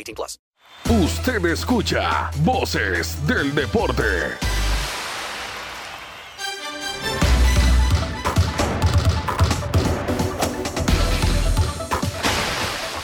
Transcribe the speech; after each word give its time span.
18 0.00 0.14
plus. 0.14 0.38
Usted 0.88 1.44
escucha 1.46 2.30
Voces 2.42 3.16
del 3.26 3.54
Deporte. 3.54 4.02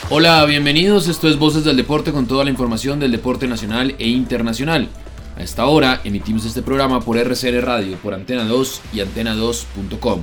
Hola, 0.09 0.45
bienvenidos. 0.45 1.07
Esto 1.07 1.27
es 1.27 1.37
Voces 1.37 1.63
del 1.63 1.77
Deporte 1.77 2.11
con 2.11 2.27
toda 2.27 2.43
la 2.43 2.49
información 2.49 2.99
del 2.99 3.11
deporte 3.11 3.47
nacional 3.47 3.95
e 3.99 4.07
internacional. 4.07 4.87
A 5.35 5.43
esta 5.43 5.65
hora 5.67 6.01
emitimos 6.03 6.45
este 6.45 6.61
programa 6.61 7.01
por 7.01 7.17
RCR 7.17 7.63
Radio, 7.63 7.97
por 7.97 8.13
Antena 8.13 8.45
2 8.45 8.81
y 8.93 8.99
Antena2.com. 8.99 10.21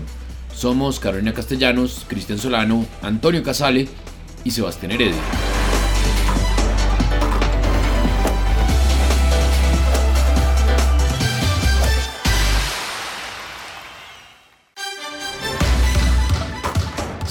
Somos 0.55 0.99
Carolina 0.99 1.33
Castellanos, 1.33 2.05
Cristian 2.09 2.39
Solano, 2.39 2.87
Antonio 3.03 3.43
Casale 3.43 3.89
y 4.43 4.51
Sebastián 4.51 4.93
Heredia. 4.93 5.64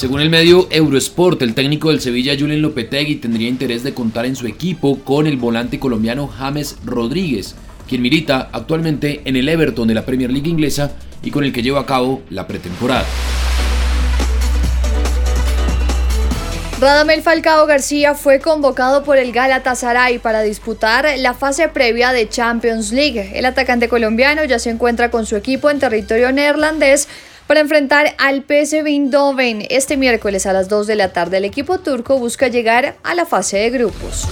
Según 0.03 0.19
el 0.19 0.29
medio 0.29 0.67
Eurosport, 0.69 1.41
el 1.43 1.55
técnico 1.55 1.89
del 1.89 2.01
Sevilla, 2.01 2.35
Julen 2.37 2.61
Lopetegui, 2.61 3.15
tendría 3.15 3.47
interés 3.47 3.83
de 3.83 3.93
contar 3.93 4.25
en 4.25 4.35
su 4.35 4.47
equipo 4.47 4.99
con 4.99 5.27
el 5.27 5.37
volante 5.37 5.79
colombiano 5.79 6.27
James 6.27 6.75
Rodríguez, 6.83 7.55
quien 7.87 8.01
milita 8.01 8.49
actualmente 8.51 9.21
en 9.23 9.37
el 9.37 9.47
Everton 9.47 9.87
de 9.87 9.93
la 9.93 10.05
Premier 10.05 10.29
League 10.29 10.49
inglesa 10.49 10.91
y 11.23 11.31
con 11.31 11.45
el 11.45 11.53
que 11.53 11.63
lleva 11.63 11.79
a 11.79 11.85
cabo 11.85 12.21
la 12.29 12.45
pretemporada. 12.47 13.05
Radamel 16.81 17.21
Falcao 17.21 17.65
García 17.65 18.13
fue 18.13 18.41
convocado 18.41 19.05
por 19.05 19.15
el 19.15 19.31
Galatasaray 19.31 20.19
para 20.19 20.41
disputar 20.41 21.07
la 21.19 21.33
fase 21.33 21.69
previa 21.69 22.11
de 22.11 22.27
Champions 22.27 22.91
League. 22.91 23.31
El 23.35 23.45
atacante 23.45 23.87
colombiano 23.87 24.43
ya 24.43 24.59
se 24.59 24.69
encuentra 24.69 25.09
con 25.09 25.25
su 25.25 25.37
equipo 25.37 25.69
en 25.69 25.79
territorio 25.79 26.33
neerlandés 26.33 27.07
para 27.47 27.59
enfrentar 27.59 28.15
al 28.17 28.43
PSV 28.43 28.87
Eindhoven 28.87 29.65
este 29.69 29.97
miércoles 29.97 30.45
a 30.45 30.53
las 30.53 30.69
2 30.69 30.87
de 30.87 30.95
la 30.95 31.13
tarde. 31.13 31.37
El 31.37 31.45
equipo 31.45 31.79
turco 31.79 32.17
busca 32.17 32.47
llegar 32.47 32.95
a 33.03 33.15
la 33.15 33.25
fase 33.25 33.57
de 33.57 33.69
grupos. 33.69 34.27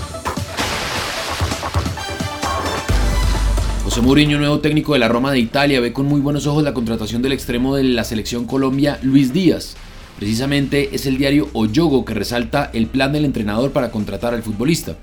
José 3.83 4.01
Mourinho, 4.01 4.37
nuevo 4.37 4.59
técnico 4.59 4.93
de 4.93 4.99
la 4.99 5.09
Roma 5.09 5.31
de 5.33 5.39
Italia, 5.39 5.81
ve 5.81 5.91
con 5.91 6.05
muy 6.05 6.21
buenos 6.21 6.47
ojos 6.47 6.63
la 6.63 6.73
contratación 6.73 7.21
del 7.21 7.33
extremo 7.33 7.75
de 7.75 7.83
la 7.83 8.05
selección 8.05 8.45
Colombia, 8.45 8.97
Luis 9.01 9.33
Díaz. 9.33 9.75
Precisamente 10.17 10.89
es 10.93 11.05
el 11.05 11.17
diario 11.17 11.49
Oyogo 11.53 12.05
que 12.05 12.13
resalta 12.13 12.69
el 12.73 12.87
plan 12.87 13.11
del 13.11 13.25
entrenador 13.25 13.71
para 13.71 13.91
contratar 13.91 14.33
al 14.33 14.43
futbolista. 14.43 14.95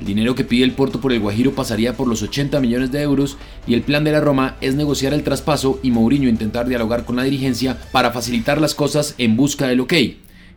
El 0.00 0.06
dinero 0.06 0.34
que 0.34 0.44
pide 0.44 0.64
el 0.64 0.72
Porto 0.72 1.00
por 1.00 1.12
el 1.12 1.20
Guajiro 1.20 1.52
pasaría 1.52 1.94
por 1.94 2.08
los 2.08 2.22
80 2.22 2.58
millones 2.60 2.90
de 2.90 3.02
euros 3.02 3.36
y 3.66 3.74
el 3.74 3.82
plan 3.82 4.02
de 4.02 4.12
la 4.12 4.20
Roma 4.20 4.56
es 4.62 4.74
negociar 4.74 5.12
el 5.12 5.22
traspaso 5.22 5.78
y 5.82 5.90
Mourinho 5.90 6.28
intentar 6.28 6.66
dialogar 6.66 7.04
con 7.04 7.16
la 7.16 7.24
dirigencia 7.24 7.78
para 7.92 8.10
facilitar 8.10 8.60
las 8.60 8.74
cosas 8.74 9.14
en 9.18 9.36
busca 9.36 9.68
del 9.68 9.80
ok. 9.80 9.92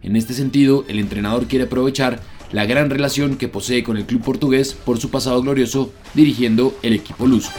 En 0.02 0.16
este 0.16 0.34
sentido, 0.34 0.86
el 0.88 0.98
entrenador 0.98 1.48
quiere 1.48 1.66
aprovechar 1.66 2.22
la 2.54 2.66
gran 2.66 2.90
relación 2.90 3.36
que 3.36 3.50
posee 3.50 3.84
con 3.84 3.98
el 3.98 4.06
club 4.06 4.24
portugués 4.24 4.74
por 4.74 4.98
su 5.00 5.10
pasado 5.10 5.42
glorioso 5.42 5.92
dirigiendo 6.14 6.74
el 6.82 6.94
equipo 6.94 7.28
luso. 7.28 7.52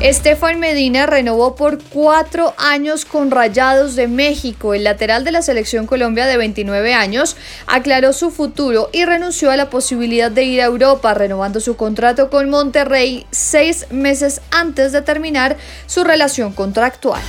Estefan 0.00 0.60
Medina 0.60 1.06
renovó 1.06 1.56
por 1.56 1.82
cuatro 1.82 2.52
años 2.58 3.06
con 3.06 3.30
Rayados 3.30 3.96
de 3.96 4.08
México. 4.08 4.74
El 4.74 4.84
lateral 4.84 5.24
de 5.24 5.32
la 5.32 5.40
selección 5.40 5.86
Colombia 5.86 6.26
de 6.26 6.36
29 6.36 6.92
años 6.92 7.34
aclaró 7.66 8.12
su 8.12 8.30
futuro 8.30 8.90
y 8.92 9.06
renunció 9.06 9.50
a 9.50 9.56
la 9.56 9.70
posibilidad 9.70 10.30
de 10.30 10.44
ir 10.44 10.60
a 10.60 10.66
Europa, 10.66 11.14
renovando 11.14 11.60
su 11.60 11.76
contrato 11.76 12.28
con 12.28 12.50
Monterrey 12.50 13.24
seis 13.30 13.86
meses 13.90 14.42
antes 14.50 14.92
de 14.92 15.00
terminar 15.00 15.56
su 15.86 16.04
relación 16.04 16.52
contractual. 16.52 17.22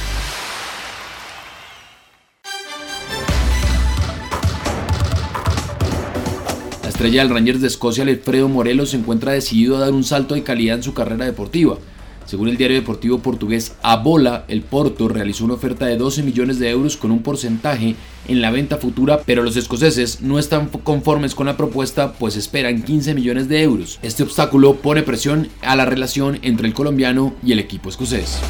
La 6.83 6.89
estrella 6.89 7.21
del 7.21 7.29
Rangers 7.29 7.61
de 7.61 7.67
Escocia, 7.67 8.03
Alfredo 8.03 8.49
Morelos, 8.49 8.89
se 8.89 8.97
encuentra 8.97 9.31
decidido 9.31 9.77
a 9.77 9.79
dar 9.79 9.93
un 9.93 10.03
salto 10.03 10.35
de 10.35 10.43
calidad 10.43 10.75
en 10.75 10.83
su 10.83 10.93
carrera 10.93 11.23
deportiva. 11.23 11.77
Según 12.27 12.49
el 12.49 12.57
diario 12.57 12.75
deportivo 12.75 13.19
portugués 13.19 13.73
Abola, 13.81 14.43
el 14.49 14.61
Porto 14.61 15.07
realizó 15.07 15.45
una 15.45 15.53
oferta 15.53 15.85
de 15.85 15.95
12 15.95 16.23
millones 16.23 16.59
de 16.59 16.69
euros 16.69 16.97
con 16.97 17.11
un 17.11 17.23
porcentaje 17.23 17.95
en 18.27 18.41
la 18.41 18.51
venta 18.51 18.75
futura, 18.75 19.21
pero 19.25 19.43
los 19.43 19.55
escoceses 19.55 20.19
no 20.19 20.37
están 20.37 20.67
conformes 20.67 21.33
con 21.33 21.47
la 21.47 21.55
propuesta, 21.55 22.11
pues 22.11 22.35
esperan 22.35 22.83
15 22.83 23.13
millones 23.13 23.47
de 23.47 23.63
euros. 23.63 23.97
Este 24.01 24.23
obstáculo 24.23 24.75
pone 24.75 25.03
presión 25.03 25.47
a 25.61 25.77
la 25.77 25.85
relación 25.85 26.39
entre 26.41 26.67
el 26.67 26.73
colombiano 26.73 27.33
y 27.45 27.53
el 27.53 27.59
equipo 27.59 27.87
escocés. 27.87 28.41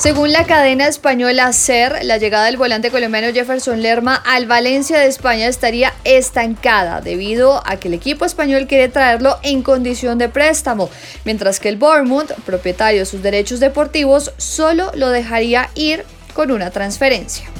Según 0.00 0.32
la 0.32 0.44
cadena 0.44 0.86
española 0.86 1.52
SER, 1.52 2.02
la 2.04 2.16
llegada 2.16 2.46
del 2.46 2.56
volante 2.56 2.90
colombiano 2.90 3.34
Jefferson 3.34 3.82
Lerma 3.82 4.14
al 4.14 4.46
Valencia 4.46 4.98
de 4.98 5.04
España 5.04 5.46
estaría 5.46 5.92
estancada 6.04 7.02
debido 7.02 7.60
a 7.66 7.76
que 7.76 7.88
el 7.88 7.94
equipo 7.94 8.24
español 8.24 8.66
quiere 8.66 8.88
traerlo 8.88 9.36
en 9.42 9.62
condición 9.62 10.16
de 10.16 10.30
préstamo, 10.30 10.88
mientras 11.26 11.60
que 11.60 11.68
el 11.68 11.76
Bournemouth, 11.76 12.32
propietario 12.46 13.00
de 13.00 13.04
sus 13.04 13.22
derechos 13.22 13.60
deportivos, 13.60 14.32
solo 14.38 14.90
lo 14.94 15.10
dejaría 15.10 15.68
ir 15.74 16.06
con 16.32 16.50
una 16.50 16.70
transferencia. 16.70 17.50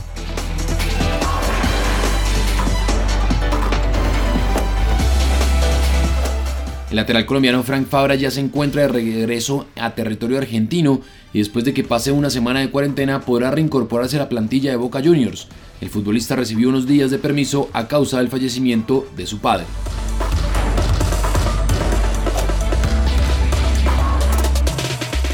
El 6.91 6.97
lateral 6.97 7.25
colombiano 7.25 7.63
Frank 7.63 7.87
Fabra 7.87 8.17
ya 8.17 8.33
se 8.33 8.41
encuentra 8.41 8.83
de 8.83 8.89
regreso 8.89 9.67
a 9.77 9.95
territorio 9.95 10.39
argentino 10.39 11.01
y 11.33 11.39
después 11.39 11.65
de 11.65 11.73
que 11.73 11.85
pase 11.85 12.11
una 12.11 12.31
semana 12.31 12.59
de 12.59 12.71
cuarentena 12.71 13.21
podrá 13.21 13.53
reincorporarse 13.53 14.17
a 14.17 14.21
la 14.21 14.29
plantilla 14.29 14.73
de 14.73 14.77
Boca 14.77 15.01
Juniors. 15.01 15.47
El 15.81 15.89
futbolista 15.89 16.35
recibió 16.35 16.69
unos 16.69 16.89
días 16.89 17.13
de 17.13 17.19
permiso 17.19 17.71
a 17.73 17.87
causa 17.87 18.19
del 18.19 18.29
fallecimiento 18.29 19.07
de 19.17 19.27
su 19.27 19.39
padre. 19.39 19.67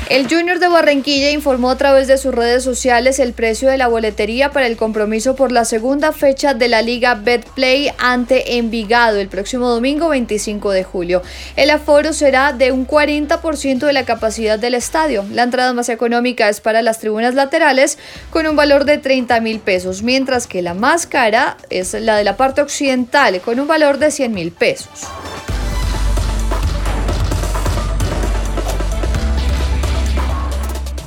El 0.08 0.28
Junior 0.28 0.60
de 0.60 0.68
Barranquilla 0.68 1.32
informó 1.32 1.68
a 1.68 1.76
través 1.76 2.06
de 2.06 2.16
sus 2.16 2.32
redes 2.32 2.62
sociales 2.62 3.18
el 3.18 3.32
precio 3.32 3.68
de 3.68 3.76
la 3.76 3.88
boletería 3.88 4.52
para 4.52 4.68
el 4.68 4.76
compromiso 4.76 5.34
por 5.34 5.50
la 5.50 5.64
segunda 5.64 6.12
fecha 6.12 6.54
de 6.54 6.68
la 6.68 6.80
Liga 6.80 7.16
Betplay 7.16 7.90
ante 7.98 8.56
Envigado 8.56 9.18
el 9.18 9.26
próximo 9.26 9.68
domingo 9.68 10.08
25 10.08 10.70
de 10.70 10.84
julio. 10.84 11.22
El 11.56 11.70
aforo 11.70 12.12
será 12.12 12.52
de 12.52 12.70
un 12.70 12.86
40% 12.86 13.78
de 13.78 13.92
la 13.92 14.04
capacidad 14.04 14.60
del 14.60 14.74
estadio. 14.74 15.24
La 15.32 15.42
entrada 15.42 15.72
más 15.72 15.88
económica 15.88 16.48
es 16.48 16.60
para 16.60 16.82
las 16.82 17.00
tribunas 17.00 17.34
laterales 17.34 17.98
con 18.30 18.46
un 18.46 18.54
valor 18.54 18.84
de 18.84 18.98
30 18.98 19.40
mil 19.40 19.58
pesos, 19.58 20.04
mientras 20.04 20.46
que 20.46 20.62
la 20.62 20.74
más 20.74 21.08
cara 21.08 21.56
es 21.68 21.94
la 21.94 22.16
de 22.16 22.22
la 22.22 22.36
parte 22.36 22.62
occidental 22.62 23.40
con 23.40 23.58
un 23.58 23.66
valor 23.66 23.98
de 23.98 24.12
100 24.12 24.32
mil 24.32 24.52
pesos. 24.52 25.08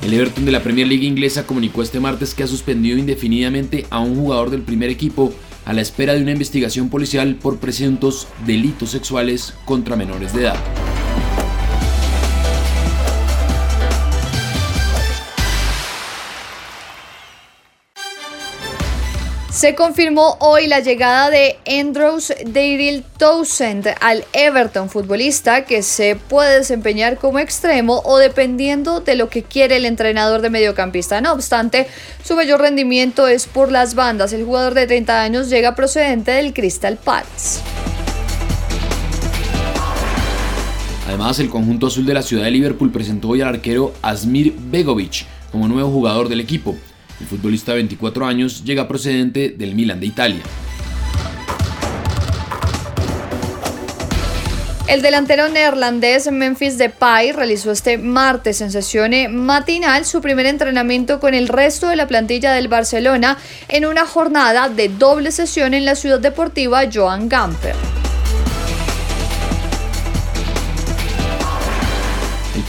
El 0.10 0.16
Everton 0.16 0.44
de 0.44 0.52
la 0.52 0.64
Premier 0.64 0.88
League 0.88 1.06
inglesa 1.06 1.46
comunicó 1.46 1.84
este 1.84 2.00
martes 2.00 2.34
que 2.34 2.42
ha 2.42 2.48
suspendido 2.48 2.98
indefinidamente 2.98 3.86
a 3.92 4.00
un 4.00 4.16
jugador 4.16 4.50
del 4.50 4.64
primer 4.64 4.90
equipo 4.90 5.32
a 5.66 5.74
la 5.74 5.82
espera 5.82 6.16
de 6.16 6.24
una 6.24 6.32
investigación 6.32 6.90
policial 6.90 7.36
por 7.36 7.60
presuntos 7.60 8.28
delitos 8.48 8.90
sexuales 8.90 9.54
contra 9.66 9.96
menores 9.96 10.34
de 10.34 10.42
edad. 10.42 10.99
Se 19.60 19.76
confirmó 19.76 20.38
hoy 20.40 20.68
la 20.68 20.80
llegada 20.80 21.30
de 21.30 21.58
Andrews 21.68 22.32
Daryl 22.46 23.04
Townsend 23.18 23.90
al 24.00 24.24
Everton, 24.32 24.90
futbolista 24.90 25.66
que 25.66 25.84
se 25.84 26.16
puede 26.16 26.60
desempeñar 26.60 27.18
como 27.18 27.40
extremo 27.40 28.02
o 28.06 28.18
dependiendo 28.20 29.02
de 29.02 29.16
lo 29.16 29.28
que 29.28 29.44
quiere 29.44 29.76
el 29.76 29.84
entrenador 29.84 30.42
de 30.42 30.50
mediocampista. 30.50 31.20
No 31.20 31.34
obstante, 31.34 31.88
su 32.24 32.38
mayor 32.38 32.62
rendimiento 32.62 33.28
es 33.28 33.48
por 33.48 33.70
las 33.70 33.96
bandas. 33.96 34.32
El 34.32 34.46
jugador 34.46 34.76
de 34.76 34.88
30 34.88 35.22
años 35.22 35.50
llega 35.50 35.76
procedente 35.76 36.32
del 36.32 36.54
Crystal 36.54 36.96
Palace. 36.96 37.60
Además, 41.06 41.38
el 41.40 41.50
conjunto 41.50 41.88
azul 41.88 42.06
de 42.06 42.14
la 42.14 42.22
ciudad 42.22 42.46
de 42.46 42.52
Liverpool 42.52 42.94
presentó 42.94 43.28
hoy 43.28 43.42
al 43.42 43.50
arquero 43.50 43.94
Asmir 44.04 44.56
Begovic 44.58 45.26
como 45.52 45.68
nuevo 45.68 45.92
jugador 45.92 46.30
del 46.30 46.40
equipo. 46.40 46.78
El 47.20 47.28
futbolista 47.28 47.72
de 47.72 47.78
24 47.78 48.26
años 48.26 48.64
llega 48.64 48.88
procedente 48.88 49.50
del 49.50 49.76
Milan 49.76 50.00
de 50.00 50.06
Italia. 50.06 50.42
El 54.90 55.04
delantero 55.04 55.50
neerlandés 55.50 56.32
Memphis 56.32 56.80
Depay 56.80 57.32
realizó 57.32 57.72
este 57.72 58.00
martes 58.00 58.60
en 58.62 58.72
sesión 58.72 59.12
matinal 59.36 60.04
su 60.04 60.20
primer 60.20 60.48
entrenamiento 60.48 61.20
con 61.20 61.36
el 61.36 61.48
resto 61.48 61.90
de 61.90 61.96
la 61.96 62.08
plantilla 62.08 62.54
del 62.54 62.70
Barcelona 62.70 63.38
en 63.68 63.86
una 63.86 64.08
jornada 64.08 64.68
de 64.68 64.90
doble 64.90 65.32
sesión 65.32 65.76
en 65.76 65.86
la 65.86 65.94
ciudad 65.94 66.20
deportiva 66.20 66.82
Joan 66.92 67.30
Gamper. 67.30 67.76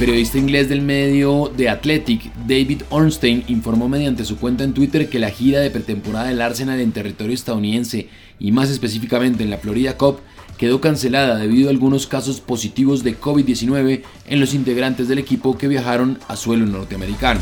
Periodista 0.01 0.39
inglés 0.39 0.71
del 0.71 0.81
medio 0.81 1.53
The 1.55 1.69
Athletic, 1.69 2.33
David 2.47 2.85
Ornstein, 2.89 3.45
informó 3.49 3.87
mediante 3.87 4.25
su 4.25 4.39
cuenta 4.39 4.65
en 4.65 4.73
Twitter 4.73 5.11
que 5.11 5.19
la 5.19 5.29
gira 5.29 5.61
de 5.61 5.69
pretemporada 5.69 6.29
del 6.29 6.41
Arsenal 6.41 6.81
en 6.81 6.93
territorio 6.93 7.35
estadounidense 7.35 8.09
y 8.39 8.51
más 8.51 8.71
específicamente 8.71 9.45
en 9.45 9.51
la 9.51 9.59
Florida 9.59 9.99
Cup 9.99 10.21
quedó 10.57 10.81
cancelada 10.81 11.37
debido 11.37 11.69
a 11.69 11.73
algunos 11.73 12.07
casos 12.07 12.41
positivos 12.41 13.05
de 13.05 13.21
COVID-19 13.21 14.01
en 14.27 14.41
los 14.41 14.55
integrantes 14.55 15.07
del 15.07 15.19
equipo 15.19 15.59
que 15.59 15.69
viajaron 15.69 16.19
a 16.29 16.37
suelo 16.37 16.65
norteamericano. 16.65 17.41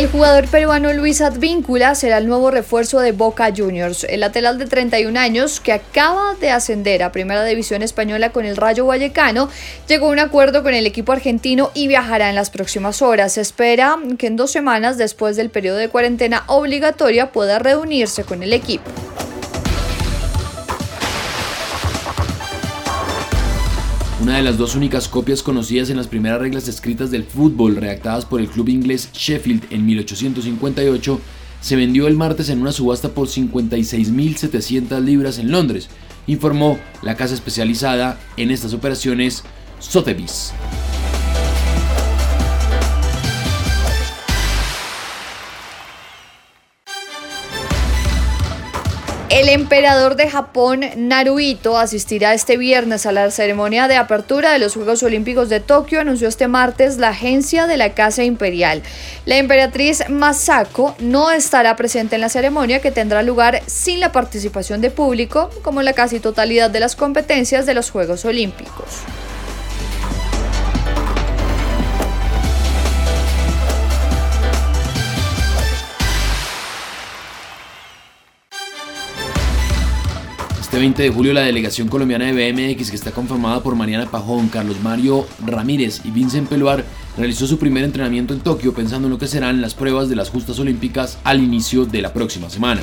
El 0.00 0.08
jugador 0.08 0.48
peruano 0.48 0.94
Luis 0.94 1.20
Advíncula 1.20 1.94
será 1.94 2.16
el 2.16 2.26
nuevo 2.26 2.50
refuerzo 2.50 3.00
de 3.00 3.12
Boca 3.12 3.52
Juniors. 3.54 4.04
El 4.04 4.20
lateral 4.20 4.56
de 4.56 4.64
31 4.64 5.20
años, 5.20 5.60
que 5.60 5.74
acaba 5.74 6.36
de 6.36 6.50
ascender 6.50 7.02
a 7.02 7.12
Primera 7.12 7.44
División 7.44 7.82
Española 7.82 8.32
con 8.32 8.46
el 8.46 8.56
Rayo 8.56 8.86
Vallecano, 8.86 9.50
llegó 9.88 10.06
a 10.06 10.12
un 10.12 10.18
acuerdo 10.18 10.62
con 10.62 10.72
el 10.72 10.86
equipo 10.86 11.12
argentino 11.12 11.70
y 11.74 11.86
viajará 11.86 12.30
en 12.30 12.34
las 12.34 12.48
próximas 12.48 13.02
horas. 13.02 13.34
Se 13.34 13.42
espera 13.42 13.98
que 14.16 14.28
en 14.28 14.36
dos 14.36 14.50
semanas 14.50 14.96
después 14.96 15.36
del 15.36 15.50
periodo 15.50 15.76
de 15.76 15.90
cuarentena 15.90 16.44
obligatoria 16.46 17.30
pueda 17.30 17.58
reunirse 17.58 18.24
con 18.24 18.42
el 18.42 18.54
equipo. 18.54 18.90
Una 24.20 24.36
de 24.36 24.42
las 24.42 24.58
dos 24.58 24.74
únicas 24.74 25.08
copias 25.08 25.42
conocidas 25.42 25.88
en 25.88 25.96
las 25.96 26.06
primeras 26.06 26.40
reglas 26.40 26.68
escritas 26.68 27.10
del 27.10 27.24
fútbol 27.24 27.76
redactadas 27.76 28.26
por 28.26 28.40
el 28.40 28.48
club 28.48 28.68
inglés 28.68 29.10
Sheffield 29.12 29.64
en 29.70 29.86
1858, 29.86 31.20
se 31.62 31.76
vendió 31.76 32.06
el 32.06 32.16
martes 32.16 32.50
en 32.50 32.60
una 32.60 32.72
subasta 32.72 33.10
por 33.10 33.28
56.700 33.28 35.00
libras 35.00 35.38
en 35.38 35.50
Londres, 35.50 35.88
informó 36.26 36.78
la 37.02 37.16
casa 37.16 37.34
especializada 37.34 38.18
en 38.36 38.50
estas 38.50 38.74
operaciones 38.74 39.42
Sotheby's. 39.78 40.52
El 49.30 49.48
emperador 49.48 50.16
de 50.16 50.28
Japón, 50.28 50.84
Naruhito, 50.96 51.78
asistirá 51.78 52.34
este 52.34 52.56
viernes 52.56 53.06
a 53.06 53.12
la 53.12 53.30
ceremonia 53.30 53.86
de 53.86 53.94
apertura 53.94 54.52
de 54.52 54.58
los 54.58 54.74
Juegos 54.74 55.04
Olímpicos 55.04 55.48
de 55.48 55.60
Tokio, 55.60 56.00
anunció 56.00 56.26
este 56.26 56.48
martes 56.48 56.96
la 56.98 57.10
agencia 57.10 57.68
de 57.68 57.76
la 57.76 57.94
Casa 57.94 58.24
Imperial. 58.24 58.82
La 59.26 59.36
emperatriz 59.36 60.02
Masako 60.08 60.96
no 60.98 61.30
estará 61.30 61.76
presente 61.76 62.16
en 62.16 62.22
la 62.22 62.28
ceremonia 62.28 62.80
que 62.80 62.90
tendrá 62.90 63.22
lugar 63.22 63.62
sin 63.66 64.00
la 64.00 64.10
participación 64.10 64.80
de 64.80 64.90
público, 64.90 65.48
como 65.62 65.80
la 65.82 65.92
casi 65.92 66.18
totalidad 66.18 66.68
de 66.68 66.80
las 66.80 66.96
competencias 66.96 67.66
de 67.66 67.74
los 67.74 67.88
Juegos 67.92 68.24
Olímpicos. 68.24 69.04
20 80.80 81.02
de 81.02 81.10
julio 81.10 81.34
la 81.34 81.42
delegación 81.42 81.88
colombiana 81.88 82.24
de 82.24 82.32
BMX, 82.32 82.88
que 82.88 82.96
está 82.96 83.10
conformada 83.10 83.62
por 83.62 83.74
Mariana 83.74 84.10
Pajón, 84.10 84.48
Carlos 84.48 84.80
Mario 84.82 85.26
Ramírez 85.44 86.00
y 86.04 86.10
Vincent 86.10 86.48
Peluar, 86.48 86.86
realizó 87.18 87.46
su 87.46 87.58
primer 87.58 87.84
entrenamiento 87.84 88.32
en 88.32 88.40
Tokio 88.40 88.72
pensando 88.72 89.06
en 89.06 89.12
lo 89.12 89.18
que 89.18 89.26
serán 89.26 89.60
las 89.60 89.74
pruebas 89.74 90.08
de 90.08 90.16
las 90.16 90.30
justas 90.30 90.58
olímpicas 90.58 91.18
al 91.22 91.42
inicio 91.42 91.84
de 91.84 92.00
la 92.00 92.14
próxima 92.14 92.48
semana. 92.48 92.80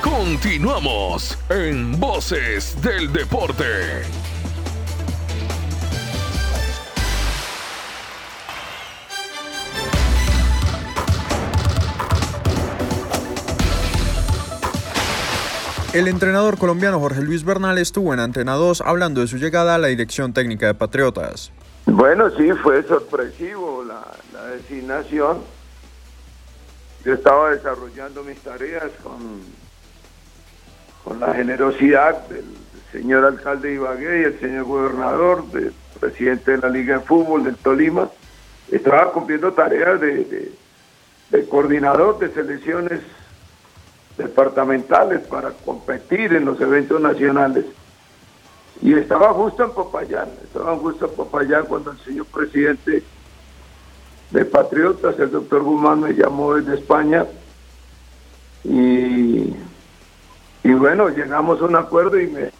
Continuamos 0.00 1.36
en 1.50 2.00
Voces 2.00 2.74
del 2.80 3.12
Deporte. 3.12 4.25
El 15.96 16.08
entrenador 16.08 16.58
colombiano 16.58 17.00
Jorge 17.00 17.22
Luis 17.22 17.42
Bernal 17.42 17.78
estuvo 17.78 18.12
en 18.12 18.20
Antena 18.20 18.52
2 18.52 18.82
hablando 18.82 19.22
de 19.22 19.28
su 19.28 19.38
llegada 19.38 19.74
a 19.74 19.78
la 19.78 19.86
dirección 19.86 20.34
técnica 20.34 20.66
de 20.66 20.74
Patriotas. 20.74 21.54
Bueno, 21.86 22.28
sí, 22.36 22.50
fue 22.62 22.82
sorpresivo 22.82 23.82
la, 23.82 24.04
designación. 24.50 25.38
Yo 27.02 27.14
estaba 27.14 27.52
desarrollando 27.52 28.22
mis 28.24 28.38
tareas 28.40 28.90
con, 29.02 29.40
con 31.02 31.18
la 31.18 31.32
generosidad 31.32 32.28
del 32.28 32.44
señor 32.92 33.24
alcalde 33.24 33.72
Ibagué 33.72 34.20
y 34.20 34.24
el 34.24 34.38
señor 34.38 34.64
gobernador, 34.64 35.50
del 35.50 35.72
presidente 35.98 36.50
de 36.50 36.58
la 36.58 36.68
Liga 36.68 36.98
de 36.98 37.04
Fútbol 37.06 37.42
del 37.44 37.56
Tolima. 37.56 38.10
Estaba 38.70 39.12
cumpliendo 39.12 39.50
tareas 39.54 39.98
de 39.98 40.52
coordinador 41.48 42.18
de 42.18 42.28
selecciones 42.34 43.00
departamentales 44.16 45.26
para 45.26 45.50
competir 45.50 46.32
en 46.34 46.44
los 46.44 46.60
eventos 46.60 47.00
nacionales. 47.00 47.64
Y 48.82 48.92
estaba 48.94 49.32
justo 49.32 49.64
en 49.64 49.70
Popayán, 49.72 50.28
estaba 50.42 50.76
justo 50.76 51.06
en 51.06 51.12
Popayán 51.12 51.66
cuando 51.66 51.92
el 51.92 51.98
señor 52.00 52.26
presidente 52.26 53.02
de 54.30 54.44
Patriotas, 54.44 55.18
el 55.18 55.30
doctor 55.30 55.62
Guzmán, 55.62 56.00
me 56.00 56.12
llamó 56.12 56.54
desde 56.54 56.74
España 56.74 57.24
y, 58.64 59.54
y 60.62 60.72
bueno, 60.74 61.08
llegamos 61.08 61.60
a 61.60 61.64
un 61.64 61.76
acuerdo 61.76 62.20
y 62.20 62.26
me, 62.26 62.50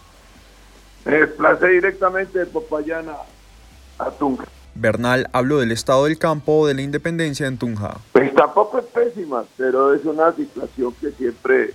me 1.04 1.68
directamente 1.68 2.38
de 2.38 2.46
Popayán 2.46 3.08
a, 3.08 4.04
a 4.04 4.10
Tunja. 4.10 4.46
Bernal 4.78 5.28
habló 5.32 5.58
del 5.58 5.72
estado 5.72 6.04
del 6.04 6.18
campo 6.18 6.66
de 6.66 6.74
la 6.74 6.82
independencia 6.82 7.46
en 7.46 7.58
Tunja. 7.58 7.98
Pues 8.12 8.34
tampoco 8.34 8.78
es 8.78 8.84
pésima, 8.86 9.44
pero 9.56 9.94
es 9.94 10.04
una 10.04 10.32
situación 10.32 10.94
que 11.00 11.10
siempre, 11.12 11.74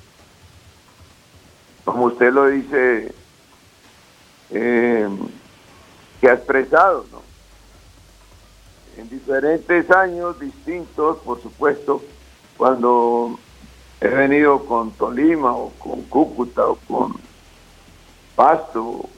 como 1.83 2.05
usted 2.05 2.31
lo 2.31 2.47
dice, 2.47 3.13
eh, 4.51 5.09
que 6.19 6.29
ha 6.29 6.33
expresado, 6.33 7.05
¿no? 7.11 7.21
En 8.97 9.09
diferentes 9.09 9.89
años 9.89 10.39
distintos, 10.39 11.17
por 11.19 11.41
supuesto, 11.41 12.03
cuando 12.57 13.39
he 14.01 14.07
venido 14.07 14.65
con 14.65 14.91
Tolima 14.91 15.55
o 15.55 15.71
con 15.79 16.01
Cúcuta 16.03 16.67
o 16.67 16.75
con 16.75 17.15
Pasto 18.35 19.09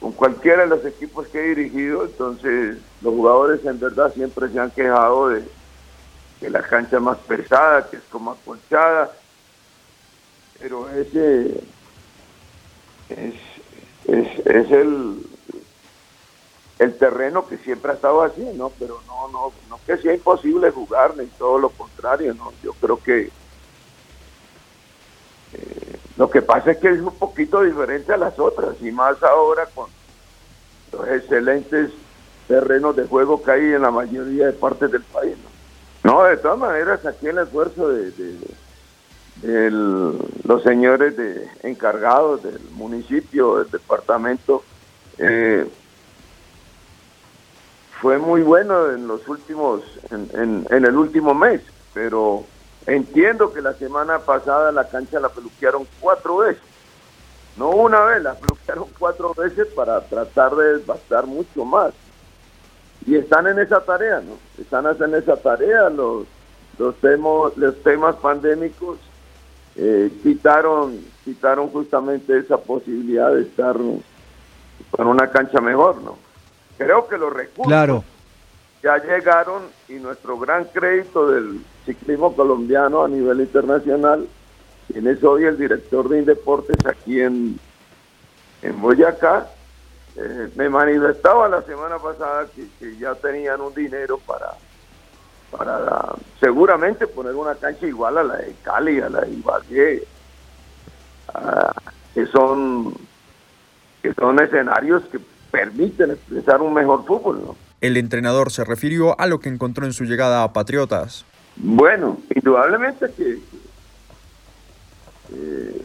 con 0.00 0.12
cualquiera 0.12 0.62
de 0.62 0.68
los 0.68 0.84
equipos 0.84 1.26
que 1.28 1.38
he 1.38 1.54
dirigido, 1.54 2.04
entonces 2.04 2.78
los 3.00 3.14
jugadores 3.14 3.64
en 3.64 3.80
verdad 3.80 4.12
siempre 4.14 4.48
se 4.48 4.60
han 4.60 4.70
quejado 4.70 5.30
de 5.30 5.42
que 6.40 6.50
la 6.50 6.62
cancha 6.62 7.00
más 7.00 7.18
pesada, 7.18 7.88
que 7.88 7.96
es 7.96 8.02
como 8.10 8.32
acolchada, 8.32 9.10
pero 10.58 10.88
ese 10.90 11.60
es, 13.08 13.34
es, 14.06 14.46
es 14.46 14.70
el, 14.70 15.26
el 16.78 16.98
terreno 16.98 17.46
que 17.46 17.56
siempre 17.58 17.92
ha 17.92 17.94
estado 17.94 18.22
así, 18.22 18.42
¿no? 18.54 18.70
Pero 18.78 19.00
no, 19.06 19.28
no, 19.28 19.52
no 19.68 19.80
que 19.86 19.96
sea 19.98 20.14
imposible 20.14 20.70
jugar, 20.70 21.16
ni 21.16 21.26
todo 21.26 21.58
lo 21.58 21.70
contrario, 21.70 22.34
¿no? 22.34 22.52
Yo 22.62 22.72
creo 22.74 23.02
que 23.02 23.30
lo 26.16 26.30
que 26.30 26.42
pasa 26.42 26.72
es 26.72 26.78
que 26.78 26.88
es 26.88 27.00
un 27.00 27.14
poquito 27.14 27.62
diferente 27.62 28.12
a 28.12 28.16
las 28.16 28.38
otras, 28.38 28.76
y 28.80 28.90
más 28.90 29.22
ahora 29.22 29.66
con 29.74 29.88
los 30.92 31.08
excelentes 31.08 31.90
terrenos 32.48 32.96
de 32.96 33.06
juego 33.06 33.42
que 33.42 33.50
hay 33.50 33.72
en 33.72 33.82
la 33.82 33.90
mayoría 33.90 34.46
de 34.46 34.52
partes 34.52 34.90
del 34.90 35.02
país, 35.02 35.36
¿no? 36.02 36.24
De 36.24 36.36
todas 36.36 36.58
maneras, 36.58 37.04
aquí 37.04 37.26
el 37.26 37.38
esfuerzo 37.38 37.88
de, 37.88 38.38
los 39.42 40.62
señores 40.62 41.16
de 41.16 41.48
encargados 41.62 42.42
del 42.42 42.60
municipio, 42.70 43.58
del 43.58 43.70
departamento, 43.70 44.62
eh, 45.18 45.66
fue 48.00 48.18
muy 48.18 48.42
bueno 48.42 48.90
en 48.92 49.06
los 49.06 49.26
últimos, 49.28 49.82
en, 50.10 50.66
el 50.70 50.96
último 50.96 51.34
mes, 51.34 51.60
pero 51.92 52.44
entiendo 52.86 53.52
que 53.52 53.60
la 53.60 53.74
semana 53.74 54.18
pasada 54.18 54.72
la 54.72 54.88
cancha 54.88 55.20
la 55.20 55.28
peluquearon 55.28 55.86
cuatro 56.00 56.38
veces, 56.38 56.62
no 57.56 57.70
una 57.70 58.00
vez, 58.02 58.22
la 58.22 58.34
peluquearon 58.34 58.88
cuatro 58.98 59.34
veces 59.34 59.66
para 59.68 60.00
tratar 60.02 60.54
de 60.54 60.78
desbastar 60.78 61.26
mucho 61.26 61.64
más. 61.64 61.92
Y 63.06 63.16
están 63.16 63.46
en 63.46 63.58
esa 63.58 63.80
tarea, 63.80 64.20
¿no? 64.20 64.36
Están 64.60 64.86
en 64.86 65.14
esa 65.14 65.36
tarea, 65.36 65.88
los, 65.90 66.26
los, 66.78 66.94
temas, 66.96 67.56
los 67.56 67.82
temas 67.82 68.16
pandémicos 68.16 68.98
eh, 69.76 70.10
quitaron, 70.22 71.00
quitaron 71.24 71.68
justamente 71.68 72.38
esa 72.38 72.56
posibilidad 72.56 73.32
de 73.32 73.42
estar 73.42 73.76
con 74.90 75.06
una 75.06 75.28
cancha 75.30 75.60
mejor, 75.60 76.00
¿no? 76.02 76.26
creo 76.76 77.08
que 77.08 77.18
los 77.18 77.32
recursos 77.32 78.04
ya 78.82 78.98
llegaron 78.98 79.62
y 79.88 79.94
nuestro 79.94 80.38
gran 80.38 80.64
crédito 80.64 81.28
del 81.28 81.60
ciclismo 81.86 82.34
colombiano 82.34 83.04
a 83.04 83.08
nivel 83.08 83.40
internacional, 83.40 84.26
quien 84.92 85.06
es 85.06 85.22
hoy 85.24 85.44
el 85.44 85.56
director 85.56 86.08
de 86.08 86.18
Indeportes 86.18 86.76
aquí 86.84 87.20
en, 87.20 87.58
en 88.62 88.80
Boyacá, 88.80 89.48
eh, 90.16 90.50
me 90.56 90.68
manifestaba 90.68 91.48
la 91.48 91.62
semana 91.62 91.98
pasada 91.98 92.46
que, 92.54 92.96
ya 92.96 93.14
tenían 93.14 93.60
un 93.60 93.74
dinero 93.74 94.18
para 94.18 94.54
para 95.50 96.16
seguramente 96.40 97.06
poner 97.06 97.34
una 97.34 97.54
cancha 97.54 97.86
igual 97.86 98.18
a 98.18 98.24
la 98.24 98.36
de 98.36 98.54
Cali, 98.64 99.00
a 99.00 99.08
la 99.08 99.20
de 99.20 99.30
Ibagué, 99.30 100.04
que 102.12 102.26
son 102.26 102.94
que 104.02 104.12
son 104.14 104.40
escenarios 104.40 105.04
que 105.04 105.20
permiten 105.50 106.10
expresar 106.10 106.60
un 106.62 106.74
mejor 106.74 107.06
fútbol. 107.06 107.54
El 107.80 107.96
entrenador 107.96 108.50
se 108.50 108.64
refirió 108.64 109.18
a 109.20 109.26
lo 109.26 109.38
que 109.38 109.48
encontró 109.48 109.86
en 109.86 109.92
su 109.92 110.04
llegada 110.04 110.42
a 110.42 110.52
Patriotas. 110.52 111.24
Bueno, 111.56 112.18
indudablemente 112.34 113.10
que 113.16 113.40
eh, 115.32 115.84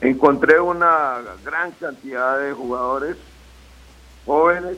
encontré 0.00 0.60
una 0.60 1.18
gran 1.44 1.70
cantidad 1.72 2.40
de 2.40 2.52
jugadores 2.52 3.16
jóvenes 4.26 4.76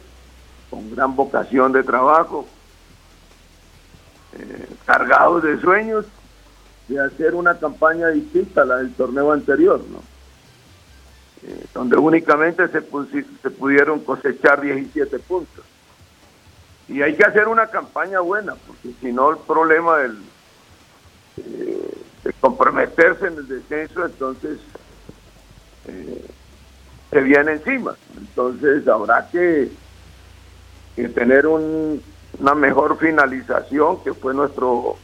con 0.68 0.94
gran 0.94 1.16
vocación 1.16 1.72
de 1.72 1.82
trabajo, 1.82 2.46
eh, 4.38 4.68
cargados 4.84 5.42
de 5.42 5.60
sueños 5.60 6.06
de 6.88 7.00
hacer 7.00 7.34
una 7.34 7.58
campaña 7.58 8.08
distinta 8.08 8.62
a 8.62 8.64
la 8.66 8.76
del 8.76 8.92
torneo 8.94 9.32
anterior. 9.32 9.80
Eh, 11.42 11.64
donde 11.72 11.96
únicamente 11.96 12.68
se, 12.68 12.82
se 12.82 13.50
pudieron 13.50 14.00
cosechar 14.00 14.60
17 14.60 15.18
puntos. 15.20 15.64
Y 16.90 17.02
hay 17.02 17.14
que 17.14 17.24
hacer 17.24 17.48
una 17.48 17.68
campaña 17.68 18.20
buena, 18.20 18.54
porque 18.66 18.90
si 19.00 19.12
no 19.12 19.30
el 19.30 19.38
problema 19.38 19.98
del, 19.98 20.18
eh, 21.36 21.98
de 22.24 22.32
comprometerse 22.34 23.28
en 23.28 23.38
el 23.38 23.48
descenso, 23.48 24.04
entonces 24.04 24.58
eh, 25.86 26.26
se 27.10 27.20
viene 27.20 27.52
encima. 27.52 27.94
Entonces 28.18 28.86
habrá 28.88 29.28
que, 29.30 29.70
tener 31.14 31.46
un, 31.46 32.02
una 32.38 32.54
mejor 32.54 32.98
finalización, 32.98 34.02
que 34.02 34.12
fue 34.12 34.34
nuestro, 34.34 34.96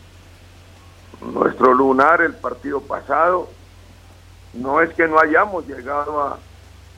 nuestro 1.21 1.73
lunar 1.73 2.21
el 2.21 2.35
partido 2.35 2.81
pasado 2.81 3.49
no 4.57 4.81
es 4.81 4.93
que 4.95 5.07
no 5.07 5.19
hayamos 5.19 5.67
llegado 5.67 6.39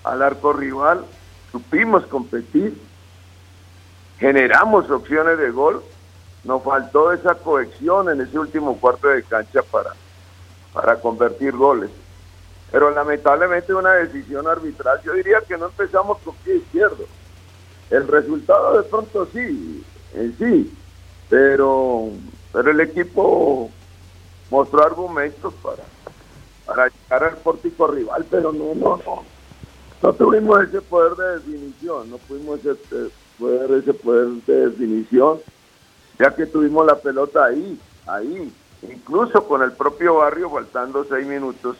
al 0.04 0.22
arco 0.22 0.52
rival, 0.52 1.04
supimos 1.50 2.06
competir, 2.06 2.80
generamos 4.18 4.90
opciones 4.90 5.38
de 5.38 5.50
gol, 5.50 5.82
nos 6.44 6.62
faltó 6.62 7.12
esa 7.12 7.34
cohesión 7.34 8.08
en 8.10 8.20
ese 8.20 8.38
último 8.38 8.78
cuarto 8.78 9.08
de 9.08 9.22
cancha 9.22 9.62
para, 9.62 9.94
para 10.72 10.96
convertir 11.00 11.52
goles. 11.52 11.90
Pero 12.70 12.90
lamentablemente 12.90 13.74
una 13.74 13.94
decisión 13.94 14.46
arbitral, 14.46 15.00
yo 15.02 15.14
diría 15.14 15.40
que 15.46 15.56
no 15.56 15.66
empezamos 15.66 16.18
con 16.18 16.34
pie 16.36 16.56
izquierdo. 16.56 17.04
El 17.90 18.06
resultado 18.06 18.76
de 18.76 18.88
pronto 18.88 19.26
sí, 19.32 19.84
en 20.14 20.36
sí, 20.36 20.76
pero, 21.30 22.10
pero 22.52 22.70
el 22.70 22.80
equipo 22.80 23.70
mostró 24.50 24.84
argumentos 24.84 25.54
para, 25.62 25.82
para 26.66 26.88
llegar 26.88 27.24
al 27.24 27.36
pórtico 27.38 27.86
rival, 27.86 28.26
pero 28.30 28.52
no, 28.52 28.74
no, 28.74 29.00
no. 29.04 29.24
No 30.00 30.12
tuvimos 30.12 30.62
ese 30.62 30.80
poder 30.80 31.16
de 31.16 31.38
definición, 31.38 32.10
no 32.10 32.18
pudimos 32.18 32.60
ese 32.60 33.10
poder, 33.38 33.70
ese 33.72 33.94
poder 33.94 34.28
de 34.46 34.68
definición, 34.68 35.40
ya 36.18 36.34
que 36.34 36.46
tuvimos 36.46 36.86
la 36.86 36.96
pelota 36.96 37.44
ahí, 37.44 37.78
ahí, 38.06 38.52
incluso 38.82 39.46
con 39.46 39.62
el 39.62 39.72
propio 39.72 40.16
barrio 40.16 40.50
faltando 40.50 41.04
seis 41.08 41.26
minutos, 41.26 41.76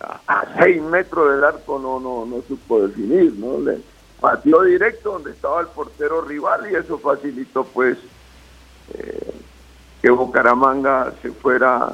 a, 0.00 0.44
seis 0.58 0.82
metros 0.82 1.32
del 1.32 1.44
arco 1.44 1.78
no, 1.78 2.00
no, 2.00 2.26
no 2.26 2.42
supo 2.48 2.86
definir, 2.86 3.32
¿no? 3.34 3.58
Le 3.60 3.80
pateó 4.20 4.62
directo 4.62 5.12
donde 5.12 5.32
estaba 5.32 5.60
el 5.60 5.68
portero 5.68 6.22
rival 6.22 6.70
y 6.70 6.74
eso 6.74 6.98
facilitó 6.98 7.64
pues 7.64 7.98
eh, 8.94 9.34
que 10.02 10.10
Bucaramanga 10.10 11.12
se 11.22 11.30
fuera, 11.30 11.92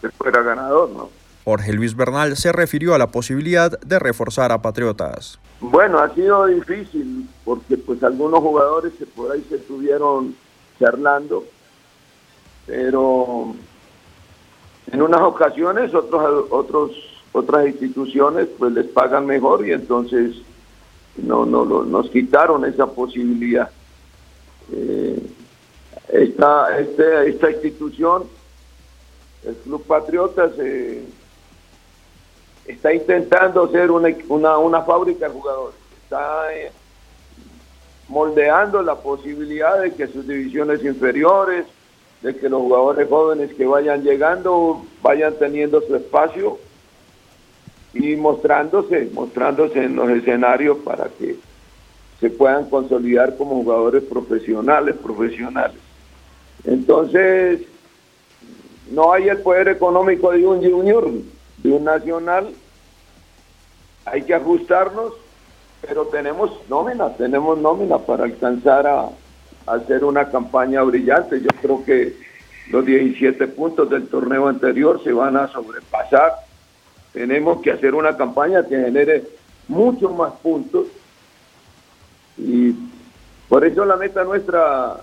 se 0.00 0.10
fuera 0.10 0.42
ganador, 0.42 0.90
¿no? 0.90 1.10
Jorge 1.46 1.72
Luis 1.72 1.94
Bernal 1.94 2.36
se 2.36 2.50
refirió 2.50 2.92
a 2.92 2.98
la 2.98 3.12
posibilidad 3.12 3.78
de 3.78 4.00
reforzar 4.00 4.50
a 4.50 4.60
Patriotas. 4.60 5.38
Bueno, 5.60 6.00
ha 6.00 6.12
sido 6.12 6.44
difícil 6.46 7.28
porque 7.44 7.76
pues 7.76 8.02
algunos 8.02 8.40
jugadores 8.40 8.94
que 8.94 9.06
por 9.06 9.30
ahí 9.30 9.46
se 9.48 9.54
estuvieron 9.54 10.34
charlando, 10.80 11.44
pero 12.66 13.54
en 14.90 15.00
unas 15.00 15.20
ocasiones 15.20 15.94
otros 15.94 16.46
otros 16.50 16.90
otras 17.30 17.68
instituciones 17.68 18.48
pues 18.58 18.72
les 18.72 18.86
pagan 18.86 19.24
mejor 19.24 19.64
y 19.64 19.70
entonces 19.70 20.34
no 21.16 21.46
no, 21.46 21.64
nos 21.64 22.10
quitaron 22.10 22.64
esa 22.64 22.88
posibilidad. 22.88 23.70
Eh, 24.72 25.30
esta, 26.08 26.76
este, 26.80 27.28
esta 27.28 27.52
institución, 27.52 28.24
el 29.44 29.54
Club 29.58 29.84
Patriotas, 29.86 30.50
eh, 30.58 31.04
está 32.68 32.92
intentando 32.92 33.68
ser 33.70 33.90
una, 33.90 34.14
una, 34.58 34.82
fábrica 34.82 35.28
de 35.28 35.32
jugadores. 35.32 35.76
Está 36.02 36.54
eh, 36.54 36.70
moldeando 38.08 38.82
la 38.82 38.96
posibilidad 38.96 39.80
de 39.80 39.92
que 39.92 40.06
sus 40.06 40.26
divisiones 40.26 40.84
inferiores, 40.84 41.66
de 42.22 42.36
que 42.36 42.48
los 42.48 42.60
jugadores 42.60 43.08
jóvenes 43.08 43.54
que 43.54 43.66
vayan 43.66 44.02
llegando 44.02 44.84
vayan 45.02 45.34
teniendo 45.38 45.80
su 45.82 45.94
espacio 45.94 46.58
y 47.94 48.16
mostrándose, 48.16 49.08
mostrándose 49.12 49.84
en 49.84 49.96
los 49.96 50.08
escenarios 50.10 50.78
para 50.78 51.08
que 51.08 51.36
se 52.20 52.30
puedan 52.30 52.68
consolidar 52.68 53.36
como 53.36 53.56
jugadores 53.56 54.02
profesionales, 54.04 54.96
profesionales. 55.02 55.76
Entonces, 56.64 57.60
no 58.90 59.12
hay 59.12 59.28
el 59.28 59.38
poder 59.38 59.68
económico 59.68 60.32
de 60.32 60.46
un 60.46 60.58
junior, 60.58 61.10
un 61.70 61.84
nacional, 61.84 62.48
hay 64.04 64.22
que 64.22 64.34
ajustarnos, 64.34 65.12
pero 65.80 66.06
tenemos 66.06 66.50
nómina, 66.68 67.14
tenemos 67.14 67.58
nómina 67.58 67.98
para 67.98 68.24
alcanzar 68.24 68.86
a, 68.86 69.08
hacer 69.66 70.04
una 70.04 70.30
campaña 70.30 70.82
brillante. 70.82 71.40
Yo 71.40 71.50
creo 71.60 71.84
que 71.84 72.16
los 72.70 72.84
17 72.84 73.48
puntos 73.48 73.90
del 73.90 74.08
torneo 74.08 74.48
anterior 74.48 75.02
se 75.02 75.12
van 75.12 75.36
a 75.36 75.48
sobrepasar. 75.48 76.32
Tenemos 77.12 77.60
que 77.62 77.72
hacer 77.72 77.94
una 77.94 78.16
campaña 78.16 78.62
que 78.62 78.76
genere 78.76 79.24
muchos 79.68 80.14
más 80.14 80.32
puntos. 80.34 80.86
Y 82.38 82.74
por 83.48 83.64
eso 83.64 83.84
la 83.84 83.96
meta 83.96 84.24
nuestra, 84.24 84.98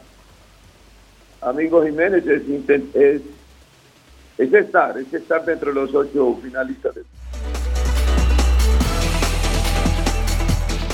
amigo 1.41 1.84
Jiménez, 1.84 2.25
es, 2.27 2.43
es, 2.96 3.22
es 4.37 4.53
estar, 4.53 4.97
es 4.97 5.13
estar 5.13 5.43
dentro 5.45 5.73
de 5.73 5.81
los 5.81 5.93
ocho 5.93 6.37
finalistas. 6.41 6.95